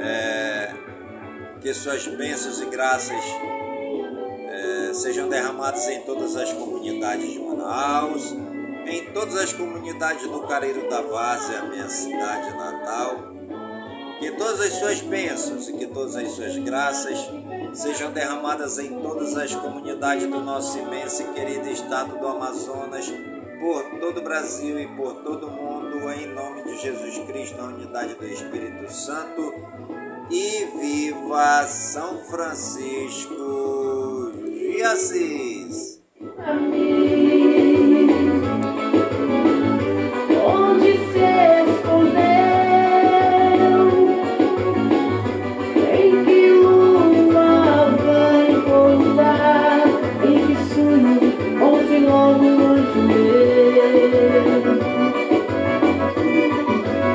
é, 0.00 0.72
que 1.60 1.74
suas 1.74 2.06
bênçãos 2.06 2.62
e 2.62 2.64
graças 2.64 3.22
é, 4.48 4.94
sejam 4.94 5.28
derramadas 5.28 5.86
em 5.86 6.00
todas 6.00 6.34
as 6.34 6.50
comunidades 6.50 7.30
de 7.30 7.38
Manaus, 7.38 8.34
em 8.86 9.04
todas 9.12 9.36
as 9.36 9.52
comunidades 9.52 10.26
do 10.26 10.40
Careiro 10.46 10.88
da 10.88 11.02
Várzea, 11.02 11.60
minha 11.64 11.90
cidade 11.90 12.56
natal 12.56 13.31
que 14.22 14.30
todas 14.30 14.60
as 14.60 14.74
suas 14.74 15.00
bênçãos 15.00 15.68
e 15.68 15.72
que 15.72 15.86
todas 15.88 16.14
as 16.14 16.30
suas 16.30 16.56
graças 16.58 17.18
sejam 17.72 18.12
derramadas 18.12 18.78
em 18.78 19.00
todas 19.00 19.36
as 19.36 19.52
comunidades 19.52 20.30
do 20.30 20.40
nosso 20.40 20.78
imenso 20.78 21.22
e 21.22 21.32
querido 21.32 21.68
estado 21.68 22.16
do 22.16 22.28
Amazonas, 22.28 23.12
por 23.60 23.82
todo 23.98 24.20
o 24.20 24.22
Brasil 24.22 24.78
e 24.78 24.86
por 24.94 25.24
todo 25.24 25.48
o 25.48 25.50
mundo, 25.50 26.08
em 26.12 26.32
nome 26.32 26.62
de 26.62 26.80
Jesus 26.80 27.18
Cristo, 27.26 27.56
na 27.56 27.64
unidade 27.64 28.14
do 28.14 28.24
Espírito 28.24 28.92
Santo. 28.92 29.52
E 30.30 30.66
viva 30.80 31.66
São 31.66 32.24
Francisco 32.24 34.30
de 34.44 34.82
Assis! 34.84 36.00
Amém. 36.38 37.21